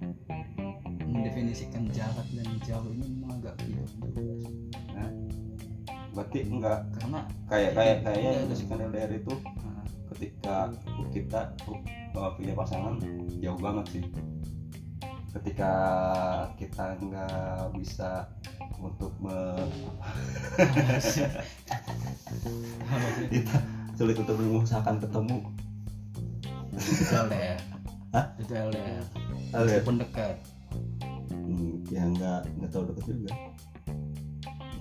Mendefinisikan 1.08 1.84
jarak 1.92 2.28
dan 2.32 2.48
jauh 2.64 2.88
ini 2.96 3.06
memang 3.12 3.44
agak 3.44 3.60
bingung 3.60 3.92
juga 4.00 4.08
sih. 4.24 4.56
Berarti 6.16 6.40
enggak. 6.48 6.80
Karena 6.96 7.20
kayak 7.52 7.72
kayak 7.76 7.98
Iya. 8.08 8.32
yang 8.40 8.48
disebutkan 8.48 8.88
LDR 8.88 9.12
itu 9.20 9.34
ketika 10.16 10.56
kita 11.12 11.42
punya 12.16 12.54
pasangan 12.56 12.96
jauh 13.44 13.60
banget 13.60 13.86
sih. 13.92 14.04
Ketika 15.36 15.72
kita 16.56 16.96
nggak 17.04 17.76
bisa 17.76 18.32
untuk 18.80 19.12
me- 19.20 19.70
kita 23.34 23.58
sulit 23.98 24.18
untuk 24.20 24.36
mengusahakan 24.38 25.02
ketemu. 25.02 25.38
Itu 26.78 27.04
LDR 27.10 27.60
Hah? 28.14 28.26
itu 28.38 28.54
LDR 28.54 29.04
LDR 29.52 29.82
meskipun 29.82 29.96
dekat. 29.98 30.36
Hmm, 31.34 31.82
ya 31.90 32.04
nggak 32.06 32.40
nggak 32.60 32.70
terlalu 32.70 32.94
dekat 32.94 33.16
juga. 33.18 33.34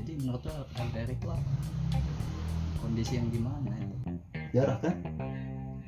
Jadi 0.02 0.12
menurut 0.22 0.42
lo 0.44 0.56
LDR 0.76 1.10
itu 1.10 1.26
apa 1.30 1.52
kondisi 2.82 3.12
yang 3.18 3.28
gimana 3.32 3.74
itu 3.82 3.96
jarak 4.54 4.78
kan? 4.84 4.96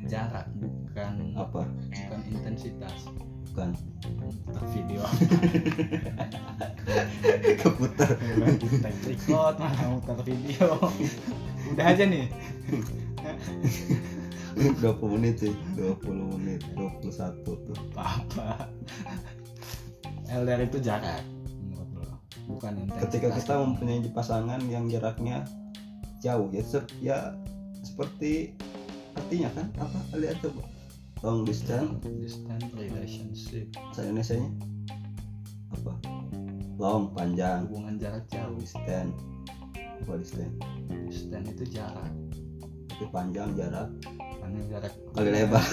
Jarak 0.08 0.46
bukan 0.56 1.14
apa? 1.36 1.62
bukan 1.68 2.20
intensitas. 2.32 3.06
Bukan. 3.52 3.74
Tak 4.48 4.64
video 4.70 5.02
keputar. 7.62 8.16
Take 8.82 9.02
record 9.04 9.54
mana 9.60 9.84
muter 9.92 10.18
video. 10.24 10.78
Udah 11.74 11.84
aja 11.92 12.04
nih. 12.08 12.26
20 14.58 15.14
menit 15.14 15.34
sih 15.38 15.54
20 15.78 16.34
menit 16.34 16.60
21 16.74 17.44
tuh. 17.46 17.76
Apa 17.94 18.26
apa 18.26 18.48
LDR 20.28 20.66
itu 20.66 20.78
jarak 20.82 21.22
menurut 21.62 21.88
lo. 21.94 22.16
Bukan 22.50 22.72
intensitas. 22.74 23.02
Ketika 23.06 23.28
kita 23.38 23.54
mempunyai 23.62 24.00
pasangan 24.10 24.60
yang 24.66 24.90
jaraknya 24.90 25.46
jauh 26.18 26.50
ya 26.50 26.62
se- 26.66 26.94
ya 26.98 27.18
seperti 27.86 28.58
artinya 29.14 29.50
kan? 29.54 29.66
Apa? 29.78 29.98
Lihat 30.18 30.42
coba. 30.42 30.66
Long 31.22 31.42
distance. 31.46 32.02
Distance 32.02 32.70
relationship. 32.74 33.70
Bahasa 33.74 34.06
Indonesia 34.06 34.34
nya 34.38 34.50
apa 35.68 35.92
long 36.78 37.10
panjang. 37.12 37.66
Hubungan 37.66 37.98
jarak 37.98 38.24
jauh. 38.30 38.54
Distance 38.56 39.18
apa 39.98 40.14
distance 40.14 40.54
distance 41.10 41.48
itu 41.58 41.64
jarak. 41.74 42.12
Tapi 42.88 43.06
panjang 43.10 43.50
jarak. 43.58 43.90
Panjang 44.38 44.66
jarak 44.70 44.92
kali 45.12 45.30
lebar. 45.34 45.64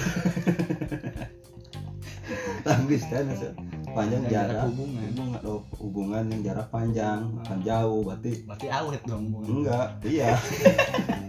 Long 2.65 2.89
distance 2.89 3.53
Panjang 3.93 4.25
jarak 4.27 4.65
jarak. 4.65 4.65
hubungan. 4.73 5.09
hubungan 5.13 5.41
oh, 5.45 5.61
hubungan 5.77 6.23
yang 6.27 6.41
jarak 6.41 6.67
panjang 6.73 7.19
bukan 7.37 7.59
jauh 7.63 8.01
berarti 8.03 8.31
berarti 8.43 8.67
awet 8.67 9.01
dong 9.05 9.23
hubungan. 9.29 9.47
Enggak 9.61 9.87
iya 10.03 10.33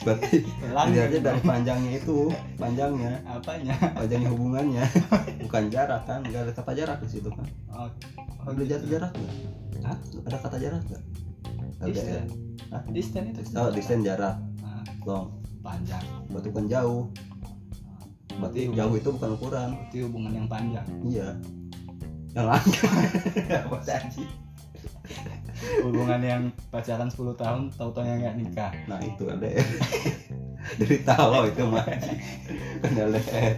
berarti 0.00 0.42
dilihatnya 0.44 1.20
dari 1.20 1.40
panjangnya 1.44 1.92
itu 2.00 2.32
panjangnya. 2.56 3.20
Apanya? 3.28 3.74
Panjangnya 3.92 4.30
hubungannya. 4.32 4.84
Bukan 5.44 5.64
jarak 5.68 6.02
kan 6.08 6.24
nggak 6.24 6.48
ada 6.48 6.52
kata 6.56 6.72
jarak 6.72 6.98
di 7.04 7.08
situ 7.08 7.28
kan. 7.28 7.46
Oh, 7.68 7.88
oh 8.46 8.50
ada 8.52 8.62
gitu. 8.64 8.70
jatuh 8.76 8.88
jarak 8.88 9.12
nggak? 9.12 9.34
Hah? 9.84 9.98
ada 10.24 10.36
kata 10.40 10.56
jarak 10.56 10.82
nggak? 10.88 11.02
LDR 11.80 11.92
distance. 11.92 12.32
Hah? 12.70 12.82
distance 12.92 13.28
itu 13.28 13.40
oh 13.56 13.68
distance 13.72 14.04
jarak. 14.04 14.36
Ah, 14.64 14.82
long. 15.04 15.26
Panjang. 15.60 16.04
Berarti 16.32 16.48
bukan 16.48 16.66
jauh. 16.68 17.02
Berarti 18.40 18.60
Berarti 18.68 18.78
jauh 18.80 18.94
itu 18.96 19.08
bukan 19.12 19.30
ukuran. 19.36 19.68
berarti 19.76 19.98
hubungan 20.08 20.32
yang 20.32 20.48
panjang. 20.48 20.86
Iya. 21.04 21.28
Yang 22.30 22.46
langgeng 22.46 22.94
apa 23.68 23.76
sih 24.08 24.28
hubungan 25.84 26.20
yang 26.20 26.42
pacaran 26.70 27.08
10 27.08 27.36
tahun 27.36 27.60
tahu-tahu 27.76 28.04
yang 28.04 28.18
nggak 28.24 28.36
nikah. 28.38 28.72
Nah 28.88 28.98
itu 29.00 29.22
LDR 29.28 29.60
dari 30.80 30.98
tahu 31.04 31.48
itu 31.48 31.62
mah 31.64 31.84
kan 32.80 32.92
LDR 32.92 33.54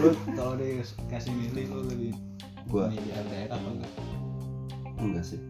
lu 0.00 0.10
kalau 0.32 0.56
dikasih 0.56 1.32
milih 1.34 1.64
lu 1.68 1.80
lebih 1.92 2.12
gua. 2.72 2.88
milih 2.88 3.12
LDR 3.12 3.48
apa 3.52 3.68
enggak? 3.68 3.92
Enggak 4.96 5.24
sih. 5.28 5.40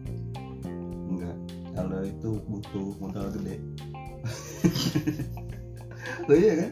Enggak. 1.07 1.35
LDR 1.71 2.03
itu 2.03 2.29
butuh 2.47 2.87
modal 2.99 3.31
gede. 3.31 3.55
Oh 6.29 6.37
iya 6.37 6.53
kan? 6.53 6.71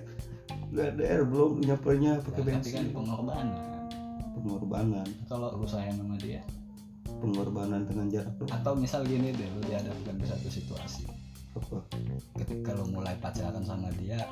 Lu 0.74 0.80
LDR 0.84 1.22
belum 1.26 1.62
nyapernya 1.66 2.22
pakai 2.22 2.42
Ya, 2.42 2.46
kan 2.46 2.62
bensin. 2.62 2.86
pengorbanan 2.94 3.48
pengorbanan. 4.42 5.08
Kalau 5.28 5.56
lu 5.60 5.68
sayang 5.68 6.00
sama 6.00 6.16
dia? 6.20 6.42
Pengorbanan 7.20 7.84
dengan 7.84 8.08
jarak 8.08 8.34
tuh 8.40 8.48
atau 8.48 8.74
misal 8.78 9.04
gini 9.04 9.36
deh 9.36 9.50
lu 9.52 9.62
dihadapkan 9.68 10.16
di 10.16 10.26
satu 10.28 10.48
situasi. 10.48 11.04
Apa? 11.58 11.84
Ketika 12.40 12.78
lu 12.78 12.88
mulai 12.94 13.18
pacaran 13.20 13.66
sama 13.66 13.92
dia 14.00 14.24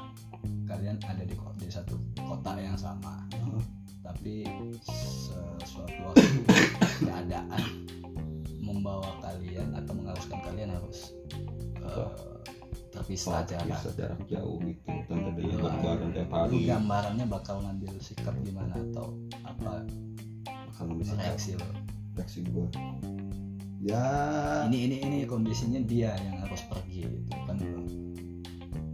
kalian 0.68 1.00
ada 1.04 1.24
di 1.24 1.36
di 1.36 1.70
satu 1.70 1.96
kota 2.16 2.56
yang 2.60 2.80
sama. 2.80 3.28
Tapi 4.08 4.48
sesuatu 4.88 6.00
waktu 6.08 6.40
keadaan 7.08 7.64
membawa 8.64 9.20
kalian 9.20 9.76
atau 9.76 9.92
mengharuskan 9.96 10.40
kalian 10.48 10.72
harus 10.72 11.12
eh, 12.98 13.04
terpisah 13.06 13.46
jarak 13.94 14.22
jauh 14.26 14.58
gitu 14.60 14.90
tanpa 15.06 15.30
dia 15.34 15.46
Iya. 15.48 15.70
bareng 15.78 16.10
tiap 16.12 16.30
hari 16.30 16.58
gambarannya 16.66 17.26
bakal 17.26 17.62
ngambil 17.62 17.94
sikap 18.00 18.34
gimana 18.42 18.74
atau 18.74 19.14
apa? 19.44 19.86
Bakal 20.44 20.86
bisa 20.96 21.14
reaksi 21.16 21.54
lo. 21.54 21.68
reaksi 22.14 22.42
gua. 22.50 22.66
Ya. 23.78 24.02
Ini 24.66 24.78
ini 24.84 24.96
ini 25.00 25.18
kondisinya 25.24 25.78
dia 25.80 26.18
yang 26.18 26.42
harus 26.42 26.66
pergi 26.66 27.06
gitu 27.06 27.38
kan? 27.46 27.58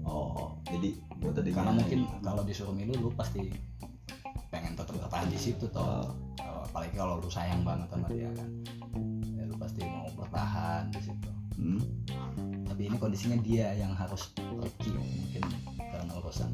Oh 0.04 0.60
jadi 0.66 0.92
gua 1.18 1.32
tadi 1.32 1.50
karena 1.50 1.72
mungkin 1.72 2.00
kalau 2.20 2.44
disuruh 2.44 2.76
milih 2.76 3.00
lu 3.00 3.10
pasti 3.10 3.48
pengen 4.50 4.76
tetap 4.76 4.92
bertahan 4.94 5.28
di 5.28 5.40
situ 5.40 5.66
toh. 5.68 6.12
Kalau- 6.36 6.64
apalagi 6.66 6.96
kalau 6.96 7.14
lu 7.18 7.30
sayang 7.30 7.62
banget 7.62 7.88
sama 7.88 8.08
dia 8.10 8.28
kan 8.34 8.50
kondisinya 13.04 13.36
dia 13.44 13.76
yang 13.76 13.92
harus 14.00 14.32
pergi 14.32 14.96
mungkin 14.96 15.44
karena 15.76 16.12
urusan 16.24 16.52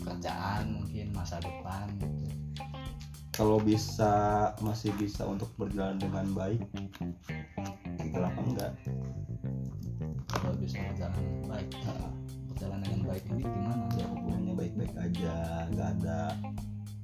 pekerjaan 0.00 0.80
mungkin 0.80 1.12
masa 1.12 1.36
depan 1.44 1.92
gitu. 2.00 2.24
Kalau 3.36 3.60
bisa 3.60 4.12
masih 4.64 4.96
bisa 4.96 5.28
untuk 5.28 5.52
berjalan 5.60 6.00
dengan 6.00 6.24
baik 6.32 6.64
kenapa 8.00 8.40
enggak? 8.48 8.72
Kalau 10.32 10.56
bisa 10.56 10.80
berjalan 10.88 11.20
baik 11.44 11.68
nah, 11.84 12.12
berjalan 12.48 12.80
dengan 12.80 13.00
baik 13.12 13.24
ini 13.36 13.44
gimana? 13.44 13.84
Ya 14.00 14.06
hubungannya 14.08 14.52
baik-baik 14.56 14.94
aja 14.96 15.36
nggak 15.68 15.88
ada 16.00 16.20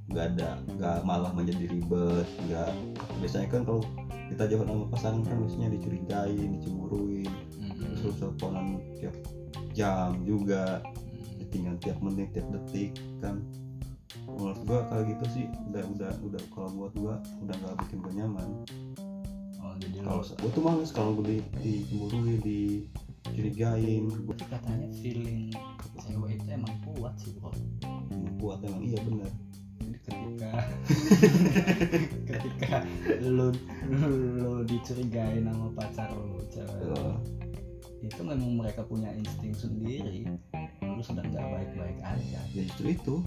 nggak 0.08 0.24
ada 0.24 0.50
nggak 0.72 0.96
malah 1.04 1.36
menjadi 1.36 1.68
ribet 1.68 2.24
nggak 2.48 2.72
biasanya 3.20 3.48
kan 3.52 3.60
kalau 3.68 3.84
kita 4.32 4.44
jauh 4.48 4.64
sama 4.64 4.84
pasangan 4.88 5.20
kan 5.28 5.36
biasanya 5.36 5.68
dicurigain 5.76 6.48
dicemburuin. 6.56 7.28
Terus 8.08 8.24
teleponan 8.24 8.80
tiap 8.96 9.12
jam 9.76 10.24
juga. 10.24 10.80
Mm. 10.80 11.44
tinggal 11.52 11.76
tiap 11.80 12.00
menit 12.00 12.32
tiap 12.32 12.48
detik 12.48 12.96
kan. 13.20 13.44
Menurut 14.24 14.60
gua 14.64 14.84
kalau 14.88 15.04
gitu 15.04 15.24
sih 15.28 15.44
udah 15.68 15.84
udah 15.96 16.12
udah 16.24 16.42
kalau 16.52 16.68
buat 16.72 16.92
gua 16.96 17.14
udah 17.44 17.52
nggak 17.56 17.76
bikin 17.84 17.98
gua 18.00 18.12
nyaman. 18.16 18.48
Oh 19.60 19.72
jadi 19.76 19.96
kalau 20.00 20.24
gua 20.24 20.50
tuh 20.52 20.62
males 20.64 20.90
kalau 20.92 21.10
gua 21.20 21.24
di 21.28 21.40
dicemburuin 21.60 22.40
dicurigain 22.40 24.04
gua 24.24 24.34
tapi 24.36 24.56
katanya 24.56 24.88
feeling 25.00 25.52
cewek 26.00 26.40
itu 26.40 26.48
emang 26.48 26.74
kuat 26.84 27.12
sih 27.20 27.32
bro. 27.36 27.52
Kuat 28.40 28.60
emang 28.64 28.84
iya 28.84 28.98
bener. 29.04 29.32
Jadi 29.80 29.96
ketika 30.04 30.50
ketika 32.28 32.76
lu 33.24 33.52
lu 33.88 34.68
dicurigain 34.68 35.48
sama 35.48 35.72
pacar 35.72 36.12
lu 36.12 36.44
cewek 36.52 36.76
Eh, 36.92 37.16
itu 37.98 38.22
memang 38.22 38.54
mereka 38.58 38.82
punya 38.86 39.10
insting 39.14 39.54
sendiri. 39.54 40.26
Lu 40.82 41.02
sedang 41.02 41.30
gak 41.30 41.46
baik-baik 41.46 41.98
aja. 42.02 42.40
Ya 42.54 42.62
justru 42.66 42.88
itu. 42.94 43.22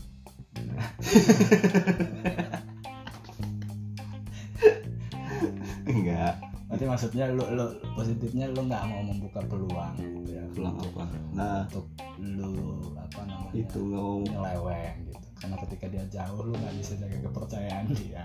Enggak. 5.91 6.35
Berarti 6.71 6.87
maksudnya 6.87 7.27
lu, 7.35 7.43
lu 7.51 7.67
positifnya 7.99 8.47
lu 8.47 8.63
nggak 8.63 8.79
mau 8.87 9.03
membuka 9.03 9.43
peluang 9.43 9.91
gitu 9.99 10.39
ya 10.39 10.43
pulang 10.55 10.79
apa? 10.79 11.03
Nah. 11.35 11.67
untuk 11.67 11.83
lu 12.15 12.79
apa 12.95 13.27
namanya 13.27 13.51
itu 13.51 13.79
nggak 13.91 13.99
mau. 13.99 14.23
nyeleweng 14.23 14.95
gitu. 15.11 15.27
Karena 15.35 15.55
ketika 15.67 15.85
dia 15.91 16.03
jauh 16.07 16.47
lu 16.47 16.55
nggak 16.55 16.75
bisa 16.79 16.95
jaga 16.95 17.17
kepercayaan 17.27 17.91
dia. 17.91 18.23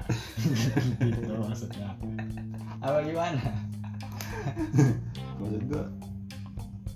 Gitu 1.11 1.33
maksudnya. 1.35 1.91
Apa 2.79 3.03
gimana? 3.03 3.43
Maksud 5.43 5.63
gua 5.67 5.85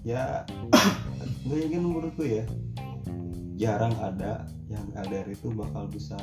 ya 0.06 0.48
gue 1.46 1.56
yakin 1.66 1.82
menurut 1.84 2.12
gue 2.16 2.40
ya 2.40 2.44
jarang 3.60 3.92
ada 4.00 4.48
yang 4.72 4.88
LDR 4.96 5.28
itu 5.28 5.52
bakal 5.52 5.84
bisa 5.90 6.16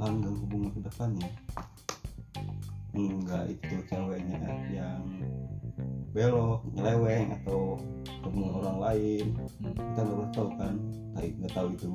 langgeng 0.00 0.32
hubungan 0.40 0.72
ke 0.72 0.80
depannya. 0.88 1.30
Enggak 2.96 3.52
itu 3.52 3.76
ceweknya 3.88 4.40
yang 4.72 5.04
belok 6.16 6.64
nyeleweng 6.72 7.36
atau 7.42 7.76
ketemu 8.04 8.44
orang 8.64 8.78
lain. 8.80 9.26
Kita 9.60 10.00
nggak 10.00 10.30
tahu 10.32 10.48
kan 10.56 10.74
tapi 11.12 11.28
nggak 11.36 11.52
tahu 11.52 11.68
itu 11.76 11.88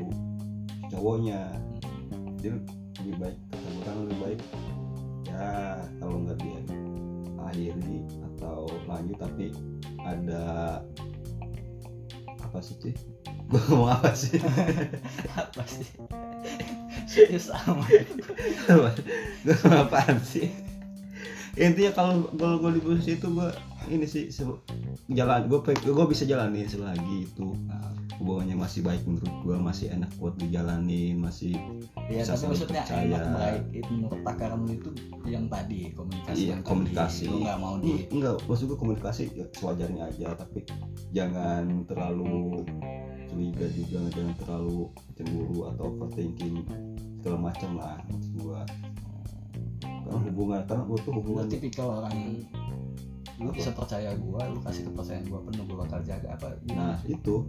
cowoknya. 0.93 1.41
Jadi 2.37 2.57
lebih 3.01 3.15
baik 3.17 3.37
kata 3.49 3.67
gue 3.73 3.81
kan 3.81 3.95
lebih 4.05 4.17
baik 4.21 4.39
ya 5.25 5.49
kalau 5.97 6.17
nggak 6.21 6.37
dia 6.41 6.61
akhiri 7.45 7.99
atau 8.37 8.69
lanjut 8.85 9.17
tapi 9.17 9.49
ada 10.05 10.79
apa 12.37 12.57
sih 12.61 12.77
cuy 12.77 12.93
gue 13.51 13.61
ngomong 13.71 13.91
apa 13.95 14.11
sih? 14.11 14.43
Apa 15.39 15.63
sih? 15.63 15.87
Serius 17.07 17.47
amat 17.47 17.87
gue 19.47 19.55
ngomong 19.55 19.87
apaan 19.87 20.19
sih? 20.19 20.51
Intinya 21.55 21.95
kalau 21.95 22.27
kalau 22.35 22.59
gue 22.59 22.75
di 22.75 22.81
posisi 22.83 23.15
itu 23.15 23.27
gue 23.31 23.49
ini 23.87 24.03
sih 24.03 24.27
jalan 25.15 25.47
gue 25.47 25.59
gue 25.63 26.05
bisa 26.11 26.27
jalanin 26.27 26.67
selagi 26.67 27.23
itu 27.23 27.55
Hubungannya 28.17 28.57
masih 28.57 28.81
baik 28.81 29.05
menurut 29.05 29.29
gue 29.45 29.55
masih 29.55 29.93
enak 29.93 30.09
buat 30.17 30.33
dijalanin 30.35 31.21
masih 31.21 31.53
ya 32.09 32.25
Bisa 32.25 32.33
tapi 32.33 32.49
maksudnya 32.49 32.81
percaya. 32.81 33.05
enak 33.05 33.23
baik 33.29 33.63
itu 33.71 33.89
menurut 33.93 34.21
takaran 34.25 34.59
lu 34.65 34.71
itu 34.73 34.89
yang 35.23 35.45
tadi 35.45 35.79
komunikasi 35.93 36.33
Iya, 36.35 36.49
yang 36.49 36.61
tadi. 36.61 36.69
komunikasi. 36.73 37.23
lu 37.29 37.37
nggak 37.45 37.59
mau 37.61 37.75
di 37.77 37.93
enggak 38.09 38.33
maksud 38.43 38.65
gue 38.67 38.77
komunikasi 38.77 39.21
ya 39.31 39.45
sewajarnya 39.53 40.01
aja 40.09 40.27
tapi 40.33 40.59
jangan 41.13 41.63
terlalu 41.85 42.65
curiga 43.27 43.67
juga 43.69 43.99
jangan 44.09 44.33
terlalu 44.39 44.79
cemburu 45.13 45.59
atau 45.69 45.83
overthinking 45.91 46.55
segala 47.21 47.37
macam 47.43 47.69
lah 47.77 48.01
maksud 48.09 48.33
gue 48.33 48.59
karena 49.83 50.17
hubungan 50.25 50.59
karena 50.65 50.83
gue 50.83 50.97
tuh 50.99 51.11
lu 51.11 51.19
hubungan 51.21 51.45
tipikal 51.45 51.87
orang 52.01 52.15
lu 53.37 53.53
bisa 53.53 53.69
percaya 53.69 54.17
gua 54.17 54.49
lu 54.49 54.57
kasih 54.65 54.89
kepercayaan 54.89 55.29
gua 55.29 55.45
penuh 55.45 55.61
gua 55.69 55.85
bakal 55.85 56.01
jaga 56.01 56.33
apa 56.33 56.57
nah 56.73 56.97
itu 57.05 57.45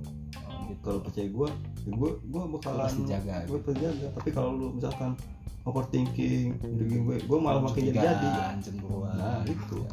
gitu. 0.68 0.80
kalau 0.84 1.00
percaya 1.00 1.28
gue 1.28 1.48
ya 1.88 1.92
gue 1.96 2.10
gue 2.20 2.42
bakalan 2.52 2.84
pasti 2.84 3.02
jaga, 3.08 3.36
gue 3.48 3.58
pasti 3.64 3.80
jaga 3.80 4.06
tapi 4.12 4.28
kalau 4.30 4.50
lu 4.52 4.66
misalkan 4.76 5.16
overthinking 5.64 6.56
jadi 6.60 6.96
gue 7.04 7.16
gue 7.24 7.38
malah 7.40 7.60
makin 7.64 7.82
jadi 7.92 7.98
jadi 7.98 8.28
Nah, 9.18 9.40
itu. 9.44 9.78
Ya. 9.84 9.92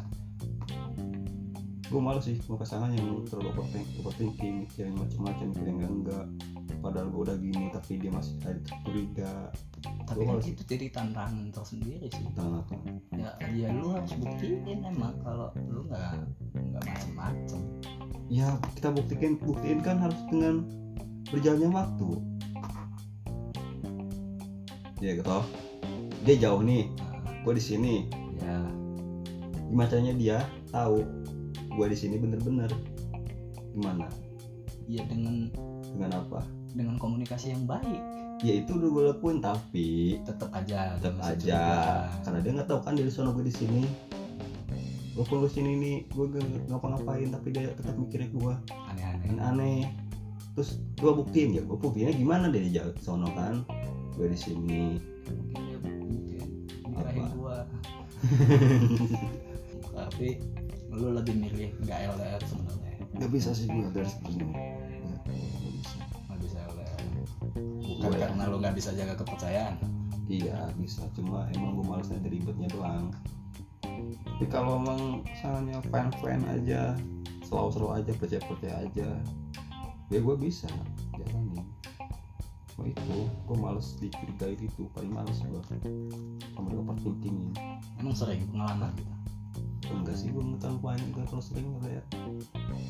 gue 1.85 2.01
malas 2.01 2.25
sih 2.27 2.35
mau 2.49 2.57
pasangan 2.57 2.91
yang 2.91 3.23
terlalu 3.29 3.53
overthink, 3.55 3.87
overthinking 4.01 4.65
mikirin 4.65 4.93
macam-macam 4.97 5.45
mikirin 5.53 5.73
enggak 5.79 5.91
enggak 5.93 6.25
padahal 6.79 7.07
gue 7.11 7.21
udah 7.27 7.37
gini 7.37 7.71
tapi 7.71 8.01
dia 8.01 8.11
masih 8.11 8.35
ada 8.43 8.59
curiga. 8.83 9.51
Tapi 10.05 10.21
kan 10.25 10.37
itu 10.41 10.63
jadi 10.65 10.85
tantangan 10.89 11.51
tersendiri 11.53 12.07
sih. 12.09 12.23
Tentang 12.31 12.65
apa 12.65 12.73
ya 13.15 13.31
ya 13.53 13.67
lu 13.75 13.93
harus 13.93 14.13
buktiin 14.17 14.81
emang 14.81 15.15
kalau 15.21 15.51
lu 15.55 15.85
nggak 15.87 16.25
nggak 16.53 16.83
macem-macem. 16.83 17.61
Ya 18.27 18.57
kita 18.77 18.89
buktikan 18.93 19.37
buktiin 19.37 19.79
kan 19.85 20.01
harus 20.01 20.19
dengan 20.31 20.65
berjalannya 21.29 21.69
waktu. 21.73 22.09
Ya 25.03 25.11
gitu 25.19 25.39
dia 26.25 26.35
jauh 26.41 26.65
nih. 26.65 26.89
Nah, 26.97 27.21
gue 27.45 27.53
di 27.53 27.63
sini. 27.63 27.95
Ya. 28.41 28.57
Gimana 29.69 29.87
caranya 29.89 30.13
dia 30.17 30.37
tahu 30.73 31.05
gue 31.53 31.87
di 31.93 31.97
sini 31.97 32.17
bener-bener. 32.17 32.73
Gimana? 33.77 34.09
Ya 34.89 35.05
dengan 35.05 35.53
dengan 35.93 36.11
apa 36.25 36.41
dengan 36.75 36.99
komunikasi 36.99 37.55
yang 37.55 37.63
baik. 37.63 38.01
Ya 38.43 38.59
itu 38.59 38.75
udah 38.75 38.89
gue 38.91 39.03
lakuin 39.15 39.39
tapi 39.39 40.19
tetap 40.27 40.51
aja 40.51 40.99
tetap 40.99 41.15
aja. 41.23 41.63
karena 42.27 42.39
dia 42.43 42.51
nggak 42.59 42.67
tahu 42.67 42.79
kan 42.83 42.93
dari 42.99 43.07
sono 43.07 43.31
gue 43.31 43.47
di 43.47 43.55
sini. 43.55 43.81
Walaupun 45.15 45.47
gue 45.47 45.51
sini 45.55 45.71
nih 45.79 45.97
gue 46.11 46.25
gak 46.27 46.43
ngapa-ngapain 46.67 47.31
tapi 47.31 47.55
dia 47.55 47.71
tetap 47.71 47.95
mikirnya 47.95 48.27
gue 48.35 48.53
aneh-aneh. 48.91 49.29
Aneh. 49.39 49.81
Terus 50.59 50.83
gue 50.99 51.11
buktiin 51.15 51.55
ya 51.55 51.63
gue 51.63 51.77
buktiinnya 51.79 52.11
gimana 52.19 52.51
dia 52.51 52.61
di 52.67 52.71
jauh 52.75 52.91
sono 52.99 53.31
kan? 53.31 53.63
Gue 54.19 54.27
di 54.27 54.39
sini. 54.39 54.99
Apa? 56.91 57.31
gua. 57.39 57.63
Tapi 59.95 60.27
lu 60.91 61.15
lebih 61.15 61.35
milih 61.39 61.71
nggak 61.87 61.99
LDR 62.19 62.43
sebenarnya. 62.43 62.95
Nggak 63.15 63.31
bisa 63.31 63.49
sih 63.55 63.71
gue 63.71 63.87
dari 63.95 64.11
seperti 64.11 64.43
bukan 68.05 68.13
Gua- 68.13 68.21
karena 68.29 68.43
lu 68.45 68.57
nggak 68.61 68.75
bisa 68.77 68.89
jaga 68.93 69.13
kepercayaan. 69.17 69.75
Iya 70.25 70.57
bisa. 70.77 71.01
Cuma 71.13 71.49
emang 71.53 71.77
gue 71.77 71.85
males 71.85 72.09
nanti 72.09 72.29
ribetnya 72.29 72.69
doang. 72.69 73.09
Tapi 74.25 74.45
kalau 74.49 74.81
emang 74.81 75.21
misalnya 75.25 75.77
fan 75.89 76.09
fan 76.21 76.41
aja 76.49 76.97
selalu 77.45 77.69
selalu 77.77 77.89
aja 78.01 78.11
percaya 78.17 78.41
percaya 78.41 78.75
aja 78.85 79.09
ya 80.09 80.19
gue 80.21 80.35
bisa 80.37 80.69
jalanin. 81.13 81.65
Cuma 82.73 82.83
itu 82.89 83.17
gue 83.29 83.57
males 83.57 83.87
dicurigai 84.01 84.53
gitu. 84.57 84.89
Paling 84.97 85.13
males 85.13 85.37
gue 85.41 85.61
sama 86.53 86.67
dia 86.69 86.79
overthinkingin 86.81 87.53
emang 88.01 88.15
sering 88.17 88.41
pengalaman 88.49 88.91
gitu? 88.97 89.13
Enggak 89.85 90.17
sih 90.17 90.33
gue 90.33 90.41
terlalu 90.57 90.79
banyak 90.81 91.05
juga 91.13 91.23
kalau 91.29 91.43
sering 91.45 91.65
ya 91.85 92.01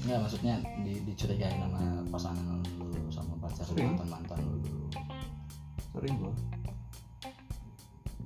nggak 0.06 0.20
maksudnya 0.22 0.54
di, 0.86 1.02
dicurigain 1.04 1.60
sama 1.60 1.82
pasangan 2.14 2.62
lu 2.80 3.10
sama 3.12 3.34
pacar 3.42 3.66
lu 3.74 3.90
mantan 3.90 4.08
mantan 4.08 4.40
lu 4.46 4.85
sering 5.96 6.20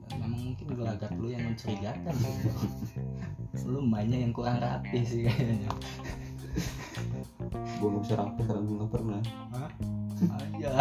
Dan 0.10 0.18
memang 0.18 0.42
mungkin 0.42 0.68
gelagat 0.74 1.12
lu 1.22 1.30
yang 1.30 1.46
mencurigakan. 1.46 2.16
Lu 3.70 3.86
mainnya 3.86 4.26
yang 4.26 4.34
kurang 4.34 4.58
rapi 4.58 5.06
sih 5.06 5.30
kayaknya. 5.30 5.70
Gue 7.78 7.88
nggak 7.94 8.04
bisa 8.10 8.16
rapi 8.18 8.42
karena 8.42 8.62
gue 8.66 8.76
nggak 8.82 8.92
pernah. 8.92 9.22
Aja 10.20 10.72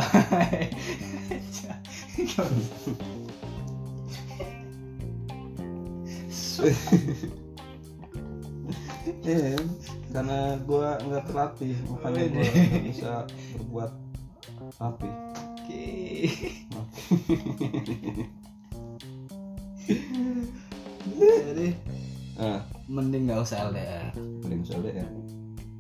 Iya, 9.29 9.55
karena 10.13 10.39
gue 10.65 10.87
nggak 11.07 11.25
terlatih 11.31 11.77
makanya 11.87 12.25
gue 12.33 12.49
bisa 12.91 13.13
berbuat 13.61 13.93
rapi 14.81 15.28
oke. 15.69 17.19
Jadi 21.19 21.69
ah. 22.41 22.61
Mending 22.89 23.29
nggak 23.29 23.45
usah 23.45 23.69
LDR 23.69 24.17
mending 24.17 24.65
misalnya 24.65 25.05
ya 25.05 25.07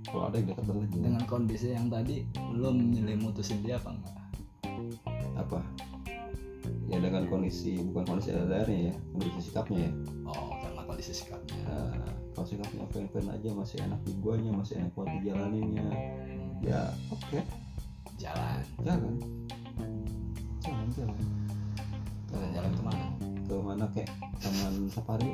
kalau 0.08 0.28
ada 0.28 0.36
yang 0.40 0.52
dekat 0.52 0.64
juga. 0.68 0.84
dengan 1.00 1.24
kondisi 1.24 1.66
yang 1.72 1.88
tadi 1.88 2.24
lu 2.52 2.68
milih 2.72 3.16
mutusin 3.20 3.64
dia 3.64 3.80
apa 3.80 3.96
enggak 3.96 4.16
apa? 5.40 5.60
Ya 6.88 7.00
dengan 7.00 7.24
kondisi 7.32 7.80
bukan 7.80 8.04
kondisi 8.04 8.32
LDR-nya 8.36 8.92
ya 8.92 8.94
kondisi 9.16 9.40
sikapnya 9.48 9.88
ya. 9.88 9.92
Oh 10.28 10.52
karena 10.60 10.82
kondisi 10.84 11.12
sikapnya. 11.16 11.60
Nah, 11.64 12.12
kalau 12.36 12.46
sikapnya 12.48 12.84
fan-fan 12.92 13.28
aja 13.32 13.50
masih 13.56 13.76
enak 13.84 14.00
di 14.04 14.12
guanya 14.20 14.52
masih 14.52 14.74
enak 14.84 14.92
buat 14.92 15.08
dijalaninnya. 15.08 15.88
Ya 16.60 16.92
oke. 17.08 17.40
Jalan 18.20 18.60
jalan. 18.84 19.16
Jalan 19.16 19.37
jalan 20.96 21.16
jalan-jalan 22.28 22.70
ke 22.72 22.82
mana? 22.84 23.06
Ke 23.48 23.54
mana 23.60 23.84
kayak 23.92 24.10
taman 24.40 24.74
safari. 24.92 25.30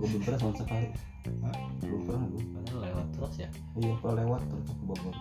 Gue 0.00 0.06
belum 0.08 0.22
pernah 0.24 0.38
taman 0.40 0.56
safari. 0.56 0.88
Hah? 1.44 1.56
belum 1.82 2.02
pernah 2.08 2.24
gue 2.26 2.42
padahal 2.50 2.78
lewat 2.82 3.06
terus 3.14 3.34
ya? 3.38 3.48
Iya 3.78 3.92
pernah 4.00 4.16
lewat 4.24 4.40
terus 4.48 4.66
ke 4.68 4.84
Bogor 4.84 5.16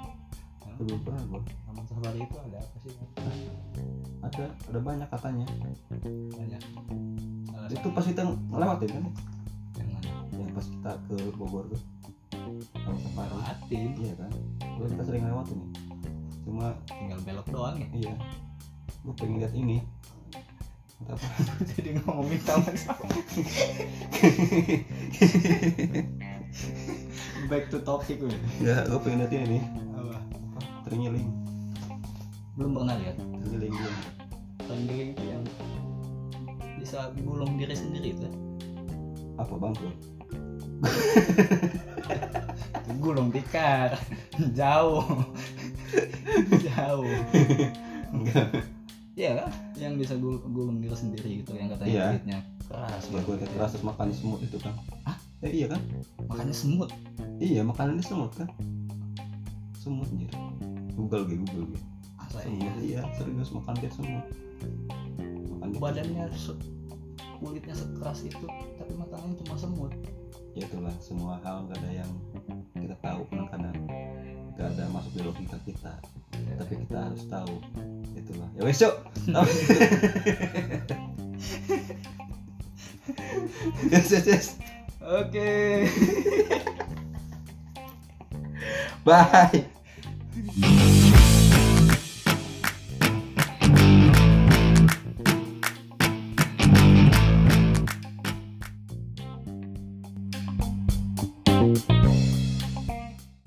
belum 0.82 0.98
pernah 1.06 1.22
gue 1.30 1.42
taman 1.46 1.86
safari 1.86 2.20
itu 2.26 2.36
ada 2.42 2.58
apa 2.58 2.78
sih? 2.82 2.94
Ada 4.26 4.46
ada 4.50 4.80
banyak 4.82 5.08
katanya. 5.14 5.46
Banyak. 6.10 6.62
Salah 7.54 7.70
itu 7.70 7.88
pas 7.94 8.06
kita 8.10 8.22
ngelewatin 8.26 8.90
kan? 8.90 9.04
Yang 9.78 9.90
mana? 9.94 10.10
Yang 10.34 10.52
pas 10.58 10.66
kita 10.66 10.92
ke 11.06 11.16
Bogor 11.38 11.64
tuh. 11.70 11.82
Taman 12.74 12.98
safari. 12.98 13.30
Lewatin. 13.30 13.90
Iya 13.94 14.14
kan? 14.18 14.32
Dulu 14.74 14.86
kita 14.90 15.04
sering 15.06 15.24
lewatin 15.30 15.58
nih 15.62 15.72
cuma 16.42 16.74
tinggal 16.90 17.20
belok 17.24 17.48
doang 17.54 17.76
ya? 17.80 17.88
Iya 17.96 18.14
gue 19.02 19.14
pengen 19.18 19.42
lihat 19.42 19.54
ini. 19.58 19.82
Apa 21.10 21.26
jadi 21.74 21.98
ngomongin 22.02 22.42
taman. 22.46 22.76
Back 27.50 27.74
to 27.74 27.82
topic 27.82 28.22
gue 28.22 28.30
ya 28.62 28.86
gue 28.86 29.00
pengen 29.02 29.26
lihat 29.26 29.34
ini. 29.34 29.60
Apa? 29.98 30.18
Terngiling 30.86 31.30
belum 32.60 32.72
pernah 32.78 32.96
lihat. 33.02 33.16
Terngiling 33.18 33.74
belum 33.74 33.96
tenggeling 34.70 35.10
itu 35.18 35.24
yang 35.26 35.44
bisa 36.78 37.10
gulung 37.18 37.58
diri 37.58 37.74
sendiri 37.74 38.14
itu. 38.14 38.30
Apa 39.42 39.58
bang 39.58 39.74
gulung 43.02 43.34
tikar. 43.34 43.98
Jauh. 44.54 45.26
Jauh. 46.70 47.10
Enggak 48.14 48.62
Iya 49.12 49.32
kan? 49.38 49.50
Yang 49.76 49.94
bisa 50.00 50.14
gul- 50.16 50.44
gulung 50.46 50.80
diri 50.80 50.94
sendiri 50.94 51.30
gitu 51.40 51.52
yang 51.54 51.68
katanya 51.70 51.92
Iya. 51.92 52.06
kulitnya 52.10 52.40
keras. 52.64 53.04
ya 53.06 53.20
gue 53.20 53.36
lihat 53.36 53.52
keras 53.52 53.70
terus 53.70 53.84
makan 53.84 54.08
semut 54.10 54.40
itu 54.40 54.56
kan 54.56 54.72
Hah? 55.04 55.18
eh 55.42 55.52
iya 55.54 55.68
kan 55.68 55.82
Makanya 56.24 56.56
semut. 56.56 56.88
iya 57.38 57.62
makanannya 57.62 58.00
semut 58.00 58.32
kan 58.32 58.48
semut 59.76 60.08
anjir 60.08 60.32
google 60.94 61.26
gue 61.26 61.36
google 61.38 61.66
gue 61.68 61.82
semut 62.32 62.56
iya? 62.56 62.72
iya 62.80 63.02
serius 63.12 63.52
makan 63.52 63.76
dia 63.76 63.92
semut 63.92 64.24
makan 65.52 65.68
dia 65.68 65.80
Badannya 65.82 66.26
se- 66.32 66.64
kulitnya 67.36 67.74
sekeras 67.74 68.20
itu 68.24 68.46
tapi 68.78 68.94
makannya 68.94 69.36
cuma 69.36 69.56
semut. 69.58 69.92
ya 70.52 70.64
itulah 70.64 70.96
semua 70.98 71.36
hal 71.42 71.66
nggak 71.66 71.76
ada 71.78 71.92
yang 71.98 72.12
kita 72.74 72.96
tahu 73.00 73.28
kadang-kadang 73.28 73.76
nggak 74.56 74.68
ada 74.76 74.84
masuk 74.92 75.12
di 75.16 75.22
logika 75.24 75.58
kita. 75.64 75.94
Tapi 76.60 76.74
kita 76.88 76.98
harus 77.10 77.24
tahu. 77.28 77.60
Itulah. 78.18 78.50
Ya 78.58 78.64
wes 78.68 78.82
yuk 78.82 78.96
yes 83.92 84.12
yes 84.12 84.26
yes. 84.28 84.56
Oke. 85.02 85.88
bye 89.06 89.66